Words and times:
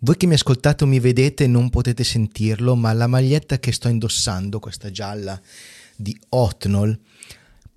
Voi 0.00 0.16
che 0.16 0.26
mi 0.26 0.34
ascoltate 0.34 0.84
o 0.84 0.86
mi 0.86 1.00
vedete 1.00 1.46
non 1.46 1.70
potete 1.70 2.04
sentirlo, 2.04 2.76
ma 2.76 2.92
la 2.92 3.06
maglietta 3.06 3.58
che 3.58 3.72
sto 3.72 3.88
indossando, 3.88 4.58
questa 4.58 4.90
gialla 4.90 5.40
di 5.96 6.18
Otnol, 6.30 6.98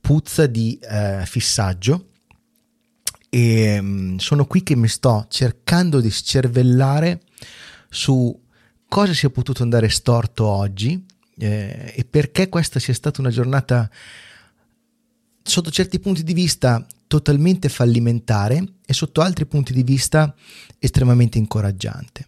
puzza 0.02 0.46
di 0.46 0.78
eh, 0.82 1.24
fissaggio. 1.26 2.08
E 3.30 3.80
mh, 3.80 4.18
sono 4.18 4.46
qui 4.46 4.64
che 4.64 4.76
mi 4.76 4.88
sto 4.88 5.28
cercando 5.30 6.02
di 6.02 6.10
scervellare 6.10 7.22
su 7.90 8.38
cosa 8.88 9.14
sia 9.14 9.30
potuto 9.30 9.64
andare 9.64 9.88
storto 9.90 10.46
oggi 10.46 11.06
eh, 11.38 11.94
e 11.96 12.06
perché 12.06 12.50
questa 12.50 12.80
sia 12.80 12.94
stata 12.94 13.22
una 13.22 13.30
giornata 13.30 13.90
sotto 15.42 15.72
certi 15.72 16.00
punti 16.00 16.24
di 16.24 16.34
vista 16.34 16.86
totalmente 17.10 17.70
fallimentare 17.70 18.64
e 18.86 18.94
sotto 18.94 19.22
altri 19.22 19.48
punti 19.48 19.74
di 19.74 19.82
vista 19.82 20.32
estremamente 20.78 21.40
incoraggiante. 21.40 22.28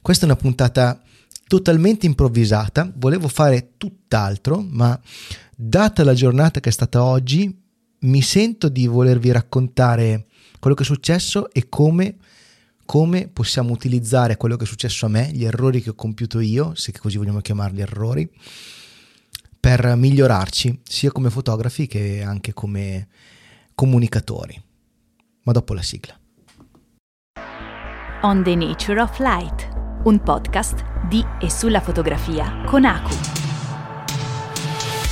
Questa 0.00 0.24
è 0.24 0.28
una 0.30 0.36
puntata 0.36 0.98
totalmente 1.46 2.06
improvvisata, 2.06 2.90
volevo 2.96 3.28
fare 3.28 3.72
tutt'altro, 3.76 4.64
ma 4.66 4.98
data 5.54 6.02
la 6.04 6.14
giornata 6.14 6.60
che 6.60 6.70
è 6.70 6.72
stata 6.72 7.04
oggi, 7.04 7.54
mi 8.00 8.22
sento 8.22 8.70
di 8.70 8.86
volervi 8.86 9.30
raccontare 9.30 10.24
quello 10.58 10.74
che 10.74 10.84
è 10.84 10.86
successo 10.86 11.52
e 11.52 11.68
come, 11.68 12.16
come 12.86 13.28
possiamo 13.28 13.72
utilizzare 13.72 14.38
quello 14.38 14.56
che 14.56 14.64
è 14.64 14.66
successo 14.66 15.04
a 15.04 15.10
me, 15.10 15.30
gli 15.34 15.44
errori 15.44 15.82
che 15.82 15.90
ho 15.90 15.94
compiuto 15.94 16.40
io, 16.40 16.74
se 16.74 16.92
così 16.92 17.18
vogliamo 17.18 17.40
chiamarli 17.40 17.82
errori, 17.82 18.30
per 19.60 19.96
migliorarci 19.96 20.80
sia 20.82 21.12
come 21.12 21.28
fotografi 21.28 21.86
che 21.86 22.22
anche 22.22 22.54
come 22.54 23.08
comunicatori. 23.74 24.60
Ma 25.42 25.52
dopo 25.52 25.74
la 25.74 25.82
sigla. 25.82 26.18
On 28.22 28.42
the 28.42 28.54
Nature 28.54 29.00
of 29.00 29.18
Light, 29.18 29.68
un 30.04 30.22
podcast 30.22 30.82
di 31.08 31.24
e 31.40 31.50
sulla 31.50 31.80
fotografia 31.80 32.62
con 32.64 32.84
Aku. 32.84 33.14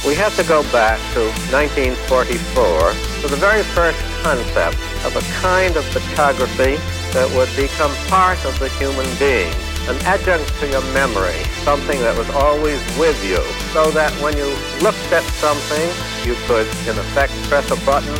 We 0.05 0.16
have 0.16 0.34
to 0.36 0.44
go 0.44 0.62
back 0.72 0.98
to 1.14 1.20
1944 1.50 2.92
to 3.20 3.28
the 3.28 3.36
very 3.36 3.62
first 3.62 4.00
concept 4.22 4.78
of 5.05 5.14
a 5.14 5.22
kind 5.40 5.77
of 5.77 5.84
photography 5.92 6.78
that 7.12 7.30
would 7.34 7.55
become 7.55 7.92
part 8.08 8.42
of 8.44 8.58
the 8.58 8.68
human 8.78 9.06
being. 9.18 9.52
an 9.88 9.98
adjunct 10.06 10.46
to 10.60 10.68
your 10.68 10.83
memory, 10.94 11.34
something 11.64 11.98
that 12.00 12.16
was 12.16 12.30
always 12.30 12.78
with 12.96 13.18
you, 13.27 13.42
so 13.74 13.90
that 13.90 14.12
when 14.22 14.36
you 14.36 14.46
looked 14.80 15.10
at 15.10 15.24
something, 15.42 15.90
you 16.24 16.36
could, 16.46 16.66
in 16.86 16.96
effect, 16.98 17.33
press 17.50 17.68
a 17.72 17.77
button 17.84 18.14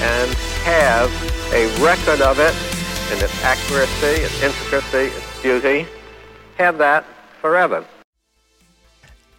and 0.00 0.34
have 0.64 1.10
a 1.52 1.66
record 1.82 2.20
of 2.20 2.38
it 2.38 2.54
in 3.12 3.22
its 3.22 3.44
accuracy, 3.44 4.22
its 4.22 4.42
intricacy, 4.42 5.10
its 5.14 5.42
beauty, 5.42 5.86
have 6.58 6.78
that 6.78 7.04
forever. 7.40 7.84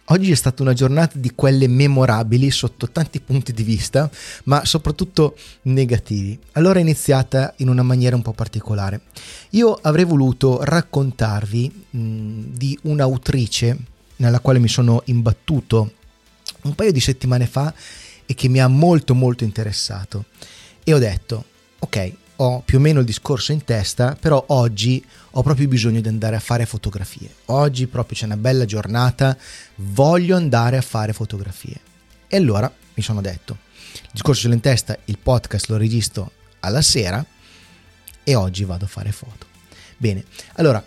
Oggi 0.08 0.30
è 0.30 0.34
stata 0.34 0.62
una 0.62 0.74
giornata 0.74 1.18
di 1.18 1.32
quelle 1.34 1.66
memorabili 1.66 2.50
sotto 2.50 2.90
tanti 2.90 3.20
punti 3.20 3.54
di 3.54 3.62
vista, 3.62 4.10
ma 4.44 4.64
soprattutto 4.66 5.34
negativi. 5.62 6.38
Allora 6.52 6.78
è 6.78 6.82
iniziata 6.82 7.54
in 7.58 7.70
una 7.70 7.82
maniera 7.82 8.14
un 8.14 8.20
po' 8.20 8.32
particolare. 8.32 9.00
Io 9.50 9.72
avrei 9.80 10.04
voluto 10.04 10.62
raccontarvi 10.62 11.86
mh, 11.88 11.98
di 12.48 12.78
un'autrice 12.82 13.78
nella 14.16 14.40
quale 14.40 14.58
mi 14.58 14.68
sono 14.68 15.00
imbattuto 15.06 15.92
un 16.64 16.74
paio 16.74 16.92
di 16.92 17.00
settimane 17.00 17.46
fa 17.46 17.72
e 18.26 18.34
che 18.34 18.48
mi 18.48 18.60
ha 18.60 18.68
molto 18.68 19.14
molto 19.14 19.44
interessato. 19.44 20.24
E 20.82 20.92
ho 20.92 20.98
detto, 20.98 21.44
ok, 21.78 22.12
ho 22.36 22.62
più 22.64 22.78
o 22.78 22.80
meno 22.80 23.00
il 23.00 23.06
discorso 23.06 23.52
in 23.52 23.64
testa, 23.64 24.16
però 24.18 24.42
oggi 24.48 25.04
ho 25.32 25.42
proprio 25.42 25.68
bisogno 25.68 26.00
di 26.00 26.08
andare 26.08 26.36
a 26.36 26.40
fare 26.40 26.66
fotografie. 26.66 27.32
Oggi 27.46 27.86
proprio 27.86 28.18
c'è 28.18 28.24
una 28.24 28.36
bella 28.36 28.64
giornata, 28.64 29.36
voglio 29.76 30.36
andare 30.36 30.76
a 30.76 30.82
fare 30.82 31.12
fotografie. 31.12 31.80
E 32.26 32.36
allora 32.36 32.72
mi 32.94 33.02
sono 33.02 33.20
detto, 33.20 33.58
il 33.92 34.08
discorso 34.12 34.48
in 34.48 34.60
testa, 34.60 34.98
il 35.04 35.18
podcast 35.18 35.68
lo 35.68 35.76
registro 35.76 36.32
alla 36.60 36.82
sera 36.82 37.24
e 38.24 38.34
oggi 38.34 38.64
vado 38.64 38.86
a 38.86 38.88
fare 38.88 39.12
foto. 39.12 39.46
Bene, 39.96 40.24
allora 40.54 40.84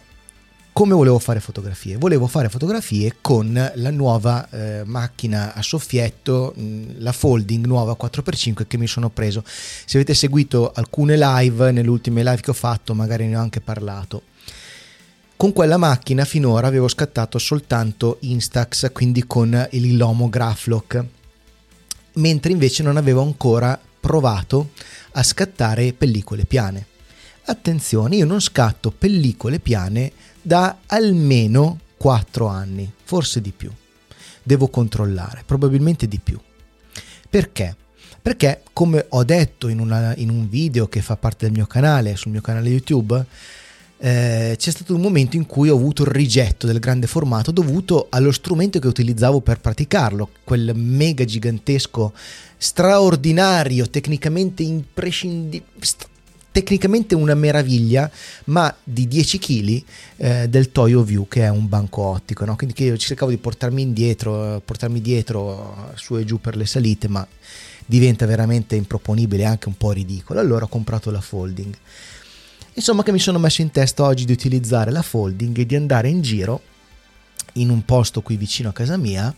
come 0.78 0.94
volevo 0.94 1.18
fare 1.18 1.40
fotografie? 1.40 1.98
Volevo 1.98 2.28
fare 2.28 2.50
fotografie 2.50 3.16
con 3.20 3.72
la 3.74 3.90
nuova 3.90 4.48
eh, 4.52 4.84
macchina 4.86 5.56
a 5.56 5.64
soffietto, 5.64 6.54
mh, 6.56 6.62
mm, 6.62 6.86
la 6.98 7.12
folding 7.12 7.66
nuova 7.66 7.98
4x5 8.00 8.68
che 8.68 8.78
mi 8.78 8.86
sono 8.86 9.10
preso. 9.10 9.44
Se 9.44 9.98
avete 9.98 10.14
seguito 10.14 10.72
alcune 10.72 11.18
live, 11.18 11.72
nelle 11.72 11.90
ultime 11.90 12.22
live 12.22 12.42
che 12.42 12.52
ho 12.52 12.54
fatto, 12.54 12.94
magari 12.94 13.26
ne 13.26 13.38
ho 13.38 13.40
anche 13.40 13.60
parlato. 13.60 14.22
Con 15.36 15.52
quella 15.52 15.78
macchina 15.78 16.26
finora 16.26 16.68
avevo 16.68 16.88
scattato 16.88 17.40
soltanto 17.40 18.18
Instax, 18.20 18.92
quindi 18.92 19.26
con 19.26 19.68
il 19.72 19.98
Lomo 19.98 20.30
Graflock, 20.30 21.04
mentre 22.14 22.52
invece 22.52 22.84
non 22.84 22.98
avevo 22.98 23.24
ancora 23.24 23.80
provato 24.00 24.74
a 25.14 25.24
scattare 25.24 25.94
pellicole 25.94 26.46
piane. 26.46 26.86
Attenzione, 27.46 28.18
io 28.18 28.26
non 28.26 28.42
scatto 28.42 28.92
pellicole 28.92 29.58
piane 29.60 30.12
da 30.42 30.78
almeno 30.86 31.80
4 31.98 32.48
anni, 32.48 32.92
forse 33.04 33.42
di 33.42 33.52
più. 33.52 33.72
Devo 34.44 34.68
controllare, 34.70 35.44
probabilmente 35.46 36.08
di 36.08 36.20
più. 36.20 36.40
Perché? 37.30 37.76
Perché, 38.22 38.62
come 38.74 39.06
ho 39.10 39.24
detto 39.24 39.68
in, 39.68 39.80
una, 39.80 40.16
in 40.16 40.30
un 40.30 40.50
video 40.50 40.88
che 40.88 41.02
fa 41.02 41.16
parte 41.16 41.46
del 41.46 41.56
mio 41.56 41.66
canale, 41.66 42.16
sul 42.16 42.32
mio 42.32 42.42
canale 42.42 42.70
YouTube, 42.70 43.26
eh, 44.00 44.56
c'è 44.58 44.70
stato 44.70 44.94
un 44.94 45.02
momento 45.02 45.36
in 45.38 45.46
cui 45.46 45.70
ho 45.70 45.76
avuto 45.76 46.04
il 46.04 46.10
rigetto 46.10 46.68
del 46.68 46.80
grande 46.80 47.08
formato 47.08 47.52
dovuto 47.52 48.08
allo 48.10 48.32
strumento 48.32 48.80
che 48.80 48.88
utilizzavo 48.88 49.42
per 49.42 49.60
praticarlo, 49.60 50.30
quel 50.44 50.74
mega 50.76 51.26
gigantesco, 51.26 52.14
straordinario, 52.58 53.90
tecnicamente 53.90 54.64
imprescindibile 54.64 56.16
tecnicamente 56.58 57.14
una 57.14 57.36
meraviglia, 57.36 58.10
ma 58.46 58.76
di 58.84 59.08
10 59.08 59.38
kg 59.38 59.84
eh, 60.18 60.50
del 60.50 60.72
Toyo 60.72 61.04
View, 61.04 61.28
che 61.28 61.44
è 61.44 61.50
un 61.50 61.70
banco 61.70 62.02
ottico. 62.02 62.46
No? 62.46 62.56
Quindi 62.56 62.74
io 62.84 62.98
cercavo 62.98 63.30
di 63.30 63.38
portarmi 63.38 63.84
indietro, 63.84 64.60
portarmi 64.66 65.00
dietro 65.00 65.92
su 65.94 66.18
e 66.18 66.26
giù 66.26 66.42
per 66.42 66.56
le 66.56 66.66
salite, 66.66 67.08
ma 67.08 67.28
diventa 67.86 68.26
veramente 68.26 68.76
improponibile, 68.76 69.46
anche 69.46 69.68
un 69.68 69.78
po' 69.78 69.92
ridicolo. 69.92 70.40
Allora 70.40 70.66
ho 70.66 70.68
comprato 70.68 71.12
la 71.12 71.22
folding. 71.22 71.76
Insomma, 72.74 73.04
che 73.04 73.12
mi 73.12 73.20
sono 73.20 73.38
messo 73.38 73.62
in 73.62 73.70
testa 73.70 74.04
oggi 74.04 74.26
di 74.26 74.32
utilizzare 74.32 74.90
la 74.90 75.04
folding 75.04 75.56
e 75.60 75.66
di 75.68 75.76
andare 75.76 76.10
in 76.10 76.22
giro 76.22 76.62
in 77.54 77.70
un 77.70 77.86
posto 77.86 78.22
qui 78.22 78.36
vicino 78.36 78.70
a 78.70 78.74
casa 78.74 78.98
mia 78.98 79.34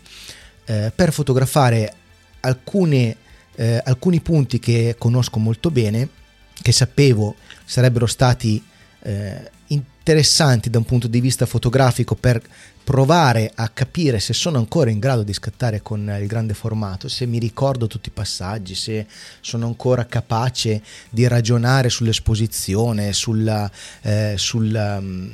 eh, 0.63 0.89
per 0.95 1.11
fotografare 1.11 1.93
alcune, 2.39 3.17
eh, 3.55 3.81
alcuni 3.83 4.21
punti 4.21 4.57
che 4.59 4.95
conosco 4.97 5.39
molto 5.39 5.69
bene 5.69 6.18
che 6.61 6.71
sapevo 6.71 7.35
sarebbero 7.65 8.05
stati 8.05 8.63
eh, 9.01 9.51
interessanti 9.67 10.69
da 10.69 10.79
un 10.79 10.85
punto 10.85 11.07
di 11.07 11.21
vista 11.21 11.45
fotografico 11.45 12.15
per 12.15 12.41
provare 12.89 13.51
a 13.53 13.69
capire 13.69 14.19
se 14.19 14.33
sono 14.33 14.57
ancora 14.57 14.89
in 14.89 14.97
grado 14.97 15.21
di 15.21 15.31
scattare 15.31 15.83
con 15.83 16.11
il 16.19 16.25
grande 16.25 16.55
formato, 16.55 17.07
se 17.07 17.27
mi 17.27 17.37
ricordo 17.37 17.85
tutti 17.85 18.09
i 18.09 18.11
passaggi, 18.11 18.73
se 18.73 19.05
sono 19.41 19.67
ancora 19.67 20.07
capace 20.07 20.81
di 21.11 21.27
ragionare 21.27 21.89
sull'esposizione, 21.89 23.13
sulla, 23.13 23.69
eh, 24.01 24.33
sul, 24.37 24.73
um, 24.73 25.29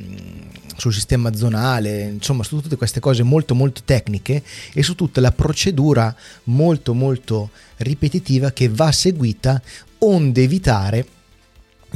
sul 0.75 0.94
sistema 0.94 1.34
zonale, 1.34 2.02
insomma 2.02 2.44
su 2.44 2.59
tutte 2.59 2.75
queste 2.75 3.00
cose 3.00 3.24
molto 3.24 3.56
molto 3.56 3.84
tecniche 3.85 4.44
e 4.74 4.84
su 4.84 4.94
tutta 4.96 5.22
la 5.22 5.31
procedura 5.31 6.14
molto 6.46 6.94
molto 6.94 7.52
ripetitiva 7.78 8.52
che 8.52 8.68
va 8.68 8.91
seguita 8.91 9.62
onde 10.00 10.44
evitare 10.44 11.06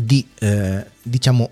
di 0.04 0.26
eh, 0.40 0.86
diciamo 1.02 1.50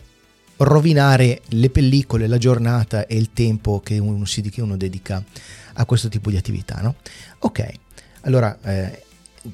rovinare 0.57 1.41
le 1.49 1.69
pellicole, 1.69 2.27
la 2.27 2.37
giornata 2.37 3.05
e 3.05 3.15
il 3.15 3.31
tempo 3.33 3.79
che 3.79 3.97
uno, 3.99 4.23
che 4.25 4.61
uno 4.61 4.77
dedica 4.77 5.23
a 5.73 5.85
questo 5.85 6.09
tipo 6.09 6.29
di 6.29 6.37
attività. 6.37 6.79
No? 6.81 6.95
Ok, 7.39 7.71
allora 8.21 8.57
eh, 8.63 9.03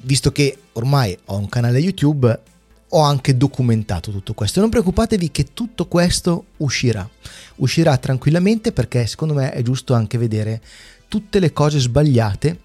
visto 0.02 0.32
che 0.32 0.56
ormai 0.72 1.16
ho 1.26 1.36
un 1.36 1.48
canale 1.48 1.78
YouTube, 1.78 2.40
ho 2.88 3.00
anche 3.00 3.36
documentato 3.36 4.10
tutto 4.10 4.34
questo. 4.34 4.60
Non 4.60 4.70
preoccupatevi 4.70 5.30
che 5.30 5.52
tutto 5.52 5.86
questo 5.86 6.46
uscirà. 6.58 7.08
Uscirà 7.56 7.96
tranquillamente 7.98 8.72
perché 8.72 9.06
secondo 9.06 9.34
me 9.34 9.52
è 9.52 9.62
giusto 9.62 9.94
anche 9.94 10.16
vedere 10.16 10.60
tutte 11.08 11.38
le 11.38 11.52
cose 11.52 11.78
sbagliate 11.80 12.58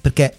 perché 0.00 0.34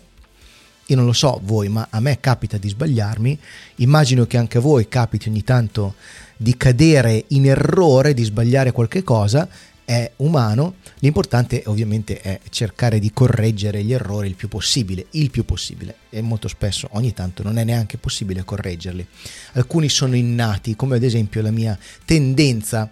io 0.89 0.95
non 0.95 1.05
lo 1.05 1.13
so 1.13 1.39
voi, 1.43 1.69
ma 1.69 1.87
a 1.89 1.99
me 1.99 2.19
capita 2.19 2.57
di 2.57 2.67
sbagliarmi, 2.67 3.37
immagino 3.75 4.25
che 4.25 4.37
anche 4.37 4.57
a 4.57 4.61
voi 4.61 4.87
capiti 4.87 5.29
ogni 5.29 5.43
tanto 5.43 5.95
di 6.35 6.57
cadere 6.57 7.25
in 7.27 7.45
errore, 7.45 8.13
di 8.13 8.23
sbagliare 8.23 8.71
qualche 8.71 9.03
cosa, 9.03 9.47
è 9.85 10.11
umano, 10.17 10.75
l'importante 10.99 11.63
ovviamente 11.65 12.21
è 12.21 12.39
cercare 12.49 12.99
di 12.99 13.11
correggere 13.11 13.83
gli 13.83 13.93
errori 13.93 14.27
il 14.27 14.35
più 14.35 14.47
possibile, 14.47 15.07
il 15.11 15.31
più 15.31 15.45
possibile, 15.45 15.95
e 16.09 16.21
molto 16.21 16.47
spesso, 16.47 16.87
ogni 16.91 17.13
tanto, 17.13 17.43
non 17.43 17.57
è 17.57 17.63
neanche 17.63 17.97
possibile 17.97 18.43
correggerli. 18.43 19.05
Alcuni 19.53 19.89
sono 19.89 20.15
innati, 20.15 20.75
come 20.75 20.95
ad 20.95 21.03
esempio 21.03 21.41
la 21.41 21.51
mia 21.51 21.77
tendenza 22.05 22.89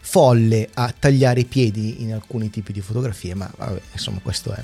folle 0.00 0.68
a 0.74 0.94
tagliare 0.98 1.40
i 1.40 1.46
piedi 1.46 2.02
in 2.02 2.12
alcuni 2.12 2.50
tipi 2.50 2.72
di 2.72 2.82
fotografie, 2.82 3.34
ma 3.34 3.50
vabbè, 3.56 3.80
insomma 3.92 4.20
questo 4.22 4.52
è, 4.52 4.62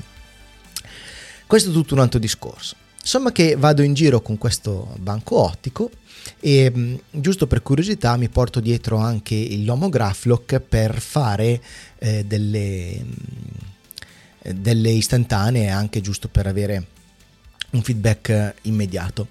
questo 1.50 1.70
è 1.70 1.72
tutto 1.72 1.94
un 1.94 2.00
altro 2.00 2.20
discorso. 2.20 2.76
Insomma 3.00 3.32
che 3.32 3.56
vado 3.56 3.82
in 3.82 3.92
giro 3.92 4.20
con 4.22 4.38
questo 4.38 4.94
banco 5.00 5.38
ottico 5.42 5.90
e 6.38 6.70
mm, 6.72 6.94
giusto 7.10 7.48
per 7.48 7.60
curiosità 7.60 8.16
mi 8.16 8.28
porto 8.28 8.60
dietro 8.60 8.98
anche 8.98 9.34
il 9.34 9.64
Lomo 9.64 9.88
Graflock 9.88 10.60
per 10.60 11.00
fare 11.00 11.60
eh, 11.98 12.24
delle, 12.24 13.02
mm, 13.02 14.50
delle 14.52 14.90
istantanee 14.90 15.70
anche 15.70 16.00
giusto 16.00 16.28
per 16.28 16.46
avere 16.46 16.86
un 17.70 17.82
feedback 17.82 18.54
immediato. 18.62 19.26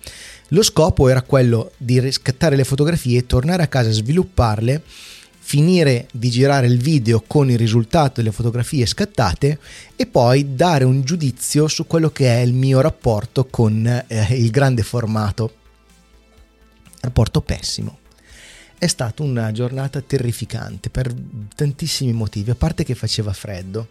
Lo 0.50 0.62
scopo 0.62 1.08
era 1.08 1.22
quello 1.22 1.72
di 1.78 2.02
riscattare 2.02 2.58
le 2.58 2.66
fotografie, 2.66 3.28
tornare 3.28 3.64
a 3.64 3.68
casa, 3.68 3.92
svilupparle 3.92 4.84
finire 5.50 6.08
di 6.12 6.30
girare 6.30 6.68
il 6.68 6.78
video 6.78 7.24
con 7.26 7.50
il 7.50 7.58
risultato 7.58 8.22
delle 8.22 8.32
fotografie 8.32 8.86
scattate 8.86 9.60
e 9.96 10.06
poi 10.06 10.54
dare 10.54 10.84
un 10.84 11.02
giudizio 11.02 11.68
su 11.68 11.88
quello 11.88 12.12
che 12.12 12.28
è 12.32 12.42
il 12.42 12.54
mio 12.54 12.82
rapporto 12.82 13.48
con 13.48 13.84
eh, 13.88 14.28
il 14.36 14.52
grande 14.52 14.84
formato. 14.84 15.56
Rapporto 17.00 17.42
pessimo. 17.42 17.98
È 18.78 18.86
stata 18.86 19.24
una 19.24 19.52
giornata 19.52 20.02
terrificante 20.02 20.92
per 20.92 21.12
tantissimi 21.56 22.14
motivi, 22.14 22.52
a 22.52 22.56
parte 22.56 22.84
che 22.84 22.94
faceva 22.94 23.34
freddo, 23.34 23.88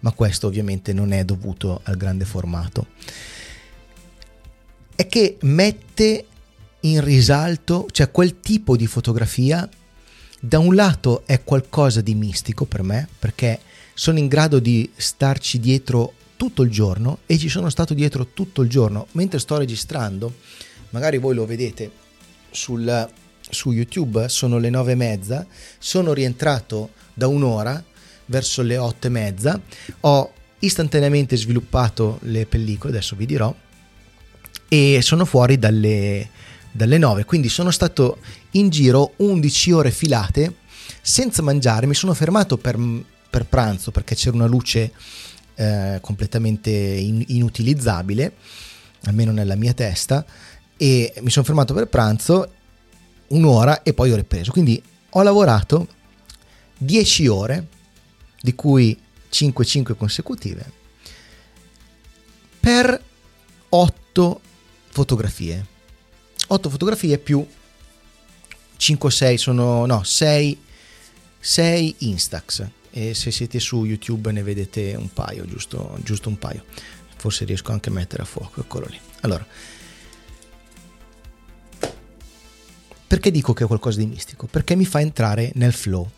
ma 0.00 0.12
questo 0.12 0.46
ovviamente 0.46 0.92
non 0.92 1.12
è 1.12 1.24
dovuto 1.24 1.80
al 1.84 1.96
grande 1.96 2.26
formato. 2.26 2.88
È 4.94 5.06
che 5.06 5.38
mette 5.40 6.26
in 6.80 7.02
risalto, 7.02 7.86
cioè 7.92 8.10
quel 8.10 8.40
tipo 8.40 8.76
di 8.76 8.86
fotografia 8.86 9.66
da 10.40 10.58
un 10.58 10.74
lato 10.74 11.22
è 11.26 11.42
qualcosa 11.42 12.00
di 12.00 12.14
mistico 12.14 12.64
per 12.64 12.82
me 12.82 13.08
perché 13.18 13.60
sono 13.94 14.18
in 14.18 14.28
grado 14.28 14.60
di 14.60 14.88
starci 14.94 15.58
dietro 15.58 16.12
tutto 16.36 16.62
il 16.62 16.70
giorno 16.70 17.18
e 17.26 17.36
ci 17.36 17.48
sono 17.48 17.68
stato 17.68 17.94
dietro 17.94 18.28
tutto 18.32 18.62
il 18.62 18.68
giorno. 18.68 19.08
Mentre 19.12 19.40
sto 19.40 19.58
registrando 19.58 20.34
magari 20.90 21.18
voi 21.18 21.34
lo 21.34 21.44
vedete 21.44 21.90
sul, 22.50 23.10
su 23.40 23.72
youtube 23.72 24.28
sono 24.28 24.58
le 24.58 24.70
nove 24.70 24.92
e 24.92 24.96
mezza 24.96 25.44
sono 25.78 26.12
rientrato 26.12 26.90
da 27.12 27.26
un'ora 27.26 27.82
verso 28.26 28.62
le 28.62 28.76
otto 28.76 29.08
e 29.08 29.10
mezza 29.10 29.60
ho 30.00 30.32
istantaneamente 30.60 31.36
sviluppato 31.36 32.18
le 32.22 32.46
pellicole 32.46 32.92
adesso 32.92 33.16
vi 33.16 33.26
dirò 33.26 33.54
e 34.68 35.00
sono 35.02 35.24
fuori 35.24 35.58
dalle 35.58 36.30
dalle 36.78 36.98
9, 36.98 37.24
quindi 37.24 37.48
sono 37.48 37.70
stato 37.70 38.18
in 38.52 38.68
giro 38.68 39.12
11 39.16 39.72
ore 39.72 39.90
filate 39.90 40.54
senza 41.00 41.42
mangiare, 41.42 41.86
mi 41.86 41.94
sono 41.94 42.14
fermato 42.14 42.56
per, 42.58 42.78
per 43.30 43.46
pranzo 43.46 43.90
perché 43.90 44.14
c'era 44.14 44.36
una 44.36 44.46
luce 44.46 44.92
eh, 45.54 45.98
completamente 46.00 46.70
in, 46.70 47.24
inutilizzabile, 47.28 48.34
almeno 49.04 49.32
nella 49.32 49.54
mia 49.54 49.72
testa, 49.72 50.24
e 50.76 51.12
mi 51.20 51.30
sono 51.30 51.44
fermato 51.44 51.74
per 51.74 51.88
pranzo 51.88 52.52
un'ora 53.28 53.82
e 53.82 53.92
poi 53.94 54.12
ho 54.12 54.16
ripreso, 54.16 54.52
quindi 54.52 54.82
ho 55.10 55.22
lavorato 55.22 55.88
10 56.78 57.26
ore, 57.26 57.66
di 58.40 58.54
cui 58.54 58.96
5-5 59.30 59.96
consecutive, 59.96 60.72
per 62.60 63.02
8 63.68 64.40
fotografie. 64.90 65.66
8 66.46 66.70
fotografie 66.70 67.18
più 67.18 67.46
5 68.78 69.10
6 69.10 69.38
sono 69.38 69.84
no 69.86 70.02
6 70.02 70.58
6 71.40 71.94
Instax. 71.98 72.66
E 72.90 73.14
se 73.14 73.30
siete 73.30 73.60
su 73.60 73.84
YouTube 73.84 74.32
ne 74.32 74.42
vedete 74.42 74.94
un 74.96 75.12
paio 75.12 75.44
giusto, 75.46 75.98
giusto 76.02 76.28
un 76.28 76.38
paio. 76.38 76.64
Forse 77.16 77.44
riesco 77.44 77.72
anche 77.72 77.90
a 77.90 77.92
mettere 77.92 78.22
a 78.22 78.26
fuoco 78.26 78.60
eccolo 78.60 78.86
lì. 78.88 78.98
Allora. 79.20 79.46
Perché 83.06 83.30
dico 83.30 83.52
che 83.52 83.64
è 83.64 83.66
qualcosa 83.66 83.98
di 83.98 84.06
mistico? 84.06 84.46
Perché 84.46 84.74
mi 84.74 84.84
fa 84.84 85.00
entrare 85.00 85.52
nel 85.54 85.72
flow. 85.72 86.08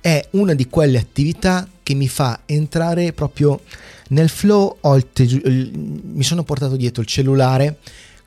È 0.00 0.28
una 0.30 0.54
di 0.54 0.66
quelle 0.68 0.98
attività 0.98 1.68
che 1.82 1.94
mi 1.94 2.08
fa 2.08 2.42
entrare 2.46 3.12
proprio 3.12 3.62
nel 4.08 4.28
flow 4.28 4.78
te- 5.12 5.40
mi 5.72 6.22
sono 6.22 6.42
portato 6.42 6.76
dietro 6.76 7.02
il 7.02 7.08
cellulare 7.08 7.78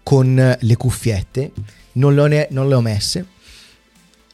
con 0.03 0.57
le 0.59 0.75
cuffiette, 0.75 1.51
non, 1.93 2.13
ne, 2.13 2.47
non 2.51 2.67
le 2.67 2.75
ho 2.75 2.81
messe, 2.81 3.25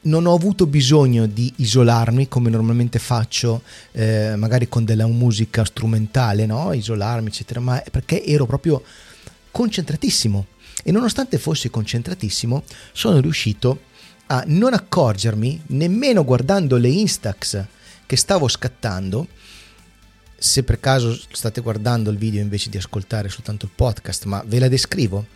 non 0.02 0.26
ho 0.26 0.34
avuto 0.34 0.66
bisogno 0.66 1.26
di 1.26 1.52
isolarmi 1.56 2.28
come 2.28 2.48
normalmente 2.48 2.98
faccio, 2.98 3.62
eh, 3.92 4.34
magari 4.36 4.68
con 4.68 4.84
della 4.84 5.06
musica 5.06 5.64
strumentale, 5.64 6.46
no? 6.46 6.72
isolarmi, 6.72 7.28
eccetera, 7.28 7.60
ma 7.60 7.82
perché 7.90 8.24
ero 8.24 8.46
proprio 8.46 8.82
concentratissimo. 9.50 10.46
E 10.82 10.92
nonostante 10.92 11.38
fossi 11.38 11.68
concentratissimo, 11.68 12.62
sono 12.92 13.20
riuscito 13.20 13.82
a 14.26 14.42
non 14.46 14.72
accorgermi, 14.72 15.64
nemmeno 15.68 16.24
guardando 16.24 16.76
le 16.76 16.88
Instax 16.88 17.64
che 18.06 18.16
stavo 18.16 18.48
scattando, 18.48 19.26
se 20.38 20.62
per 20.62 20.80
caso 20.80 21.18
state 21.30 21.60
guardando 21.60 22.10
il 22.10 22.16
video 22.16 22.40
invece 22.40 22.70
di 22.70 22.78
ascoltare 22.78 23.28
soltanto 23.28 23.66
il 23.66 23.72
podcast, 23.74 24.24
ma 24.24 24.42
ve 24.46 24.58
la 24.58 24.68
descrivo 24.68 25.26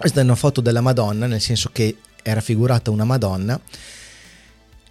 questa 0.00 0.20
è 0.20 0.24
una 0.24 0.34
foto 0.34 0.62
della 0.62 0.80
Madonna, 0.80 1.26
nel 1.26 1.42
senso 1.42 1.68
che 1.74 1.94
è 2.22 2.32
raffigurata 2.32 2.90
una 2.90 3.04
Madonna. 3.04 3.60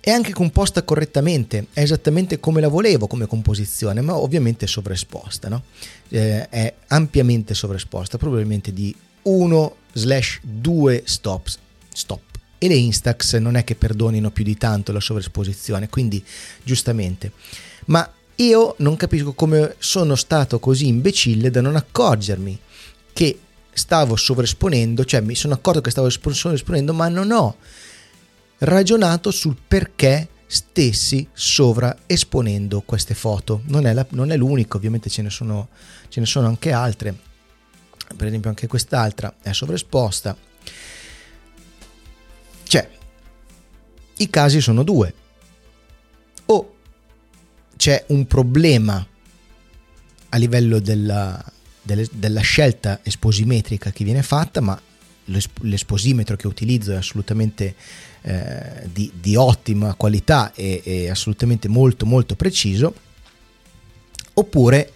È 0.01 0.11
anche 0.11 0.31
composta 0.31 0.83
correttamente, 0.83 1.67
è 1.73 1.81
esattamente 1.81 2.39
come 2.39 2.61
la 2.61 2.69
volevo 2.69 3.07
come 3.07 3.25
composizione, 3.25 3.99
ma 4.01 4.15
ovviamente 4.15 4.65
sovraesposta. 4.65 5.49
No? 5.49 5.63
Eh, 6.07 6.47
è 6.47 6.73
ampiamente 6.87 7.53
sovraesposta, 7.53 8.17
probabilmente 8.17 8.71
di 8.71 8.95
1/2 9.23 11.01
stops, 11.03 11.59
stop. 11.93 12.21
E 12.57 12.67
le 12.67 12.75
Instax 12.75 13.37
non 13.37 13.55
è 13.55 13.63
che 13.63 13.75
perdonino 13.75 14.31
più 14.31 14.43
di 14.43 14.57
tanto 14.57 14.91
la 14.91 14.99
sovraesposizione, 14.99 15.89
quindi 15.89 16.23
giustamente. 16.63 17.33
Ma 17.85 18.09
io 18.35 18.75
non 18.79 18.95
capisco 18.95 19.33
come 19.33 19.75
sono 19.79 20.15
stato 20.15 20.59
così 20.59 20.87
imbecille 20.87 21.51
da 21.51 21.59
non 21.59 21.75
accorgermi 21.75 22.57
che 23.11 23.39
stavo 23.79 24.17
sovraesponendo, 24.17 25.05
cioè 25.05 25.21
mi 25.21 25.35
sono 25.35 25.53
accorto 25.53 25.79
che 25.79 25.89
stavo 25.89 26.09
sovraesponendo, 26.09 26.93
ma 26.93 27.07
non 27.07 27.31
ho 27.31 27.55
ragionato 28.59 29.31
sul 29.31 29.55
perché 29.67 30.27
stessi 30.45 31.25
sovraesponendo 31.31 32.81
queste 32.81 33.13
foto. 33.13 33.61
Non 33.67 33.85
è, 33.85 33.93
la, 33.93 34.05
non 34.09 34.31
è 34.31 34.37
l'unico, 34.37 34.75
ovviamente 34.75 35.09
ce 35.09 35.21
ne, 35.21 35.29
sono, 35.29 35.69
ce 36.09 36.19
ne 36.19 36.25
sono 36.25 36.47
anche 36.47 36.73
altre. 36.73 37.15
Per 38.15 38.27
esempio 38.27 38.49
anche 38.49 38.67
quest'altra 38.67 39.33
è 39.41 39.53
sovraesposta. 39.53 40.35
Cioè, 42.63 42.89
i 44.17 44.29
casi 44.29 44.59
sono 44.59 44.83
due. 44.83 45.13
O 46.47 46.75
c'è 47.77 48.03
un 48.07 48.27
problema 48.27 49.07
a 50.31 50.37
livello 50.37 50.79
della, 50.79 51.41
delle, 51.89 52.07
della 52.11 52.41
scelta 52.41 52.99
esposimetrica 53.01 53.91
che 53.91 54.03
viene 54.03 54.21
fatta, 54.21 54.61
ma 54.61 54.79
l'esposimetro 55.25 56.35
che 56.35 56.47
utilizzo 56.47 56.91
è 56.91 56.95
assolutamente 56.95 57.75
eh, 58.21 58.87
di, 58.91 59.11
di, 59.19 59.35
ottima 59.35 59.93
qualità 59.95 60.51
e, 60.53 60.81
e, 60.83 61.09
assolutamente 61.09 61.67
molto 61.67 62.05
molto 62.05 62.35
preciso, 62.35 62.93
oppure 64.33 64.91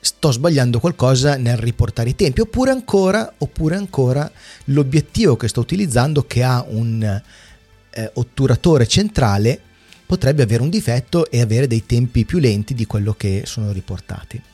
sto 0.00 0.32
sbagliando 0.32 0.80
qualcosa 0.80 1.36
nel 1.36 1.56
riportare 1.56 2.10
i 2.10 2.14
tempi, 2.14 2.42
oppure 2.42 2.70
ancora, 2.70 3.32
oppure 3.38 3.76
ancora 3.76 4.30
l'obiettivo 4.66 5.36
che 5.36 5.48
sto 5.48 5.60
utilizzando 5.60 6.26
che 6.26 6.42
ha 6.42 6.64
un 6.68 7.02
eh, 7.02 8.10
otturatore 8.14 8.86
centrale 8.86 9.60
potrebbe 10.06 10.42
avere 10.42 10.62
un 10.62 10.68
difetto 10.68 11.30
e 11.30 11.40
avere 11.40 11.66
dei 11.66 11.86
tempi 11.86 12.26
più 12.26 12.38
lenti 12.38 12.74
di 12.74 12.84
quello 12.84 13.14
che 13.14 13.42
sono 13.46 13.72
riportati. 13.72 14.52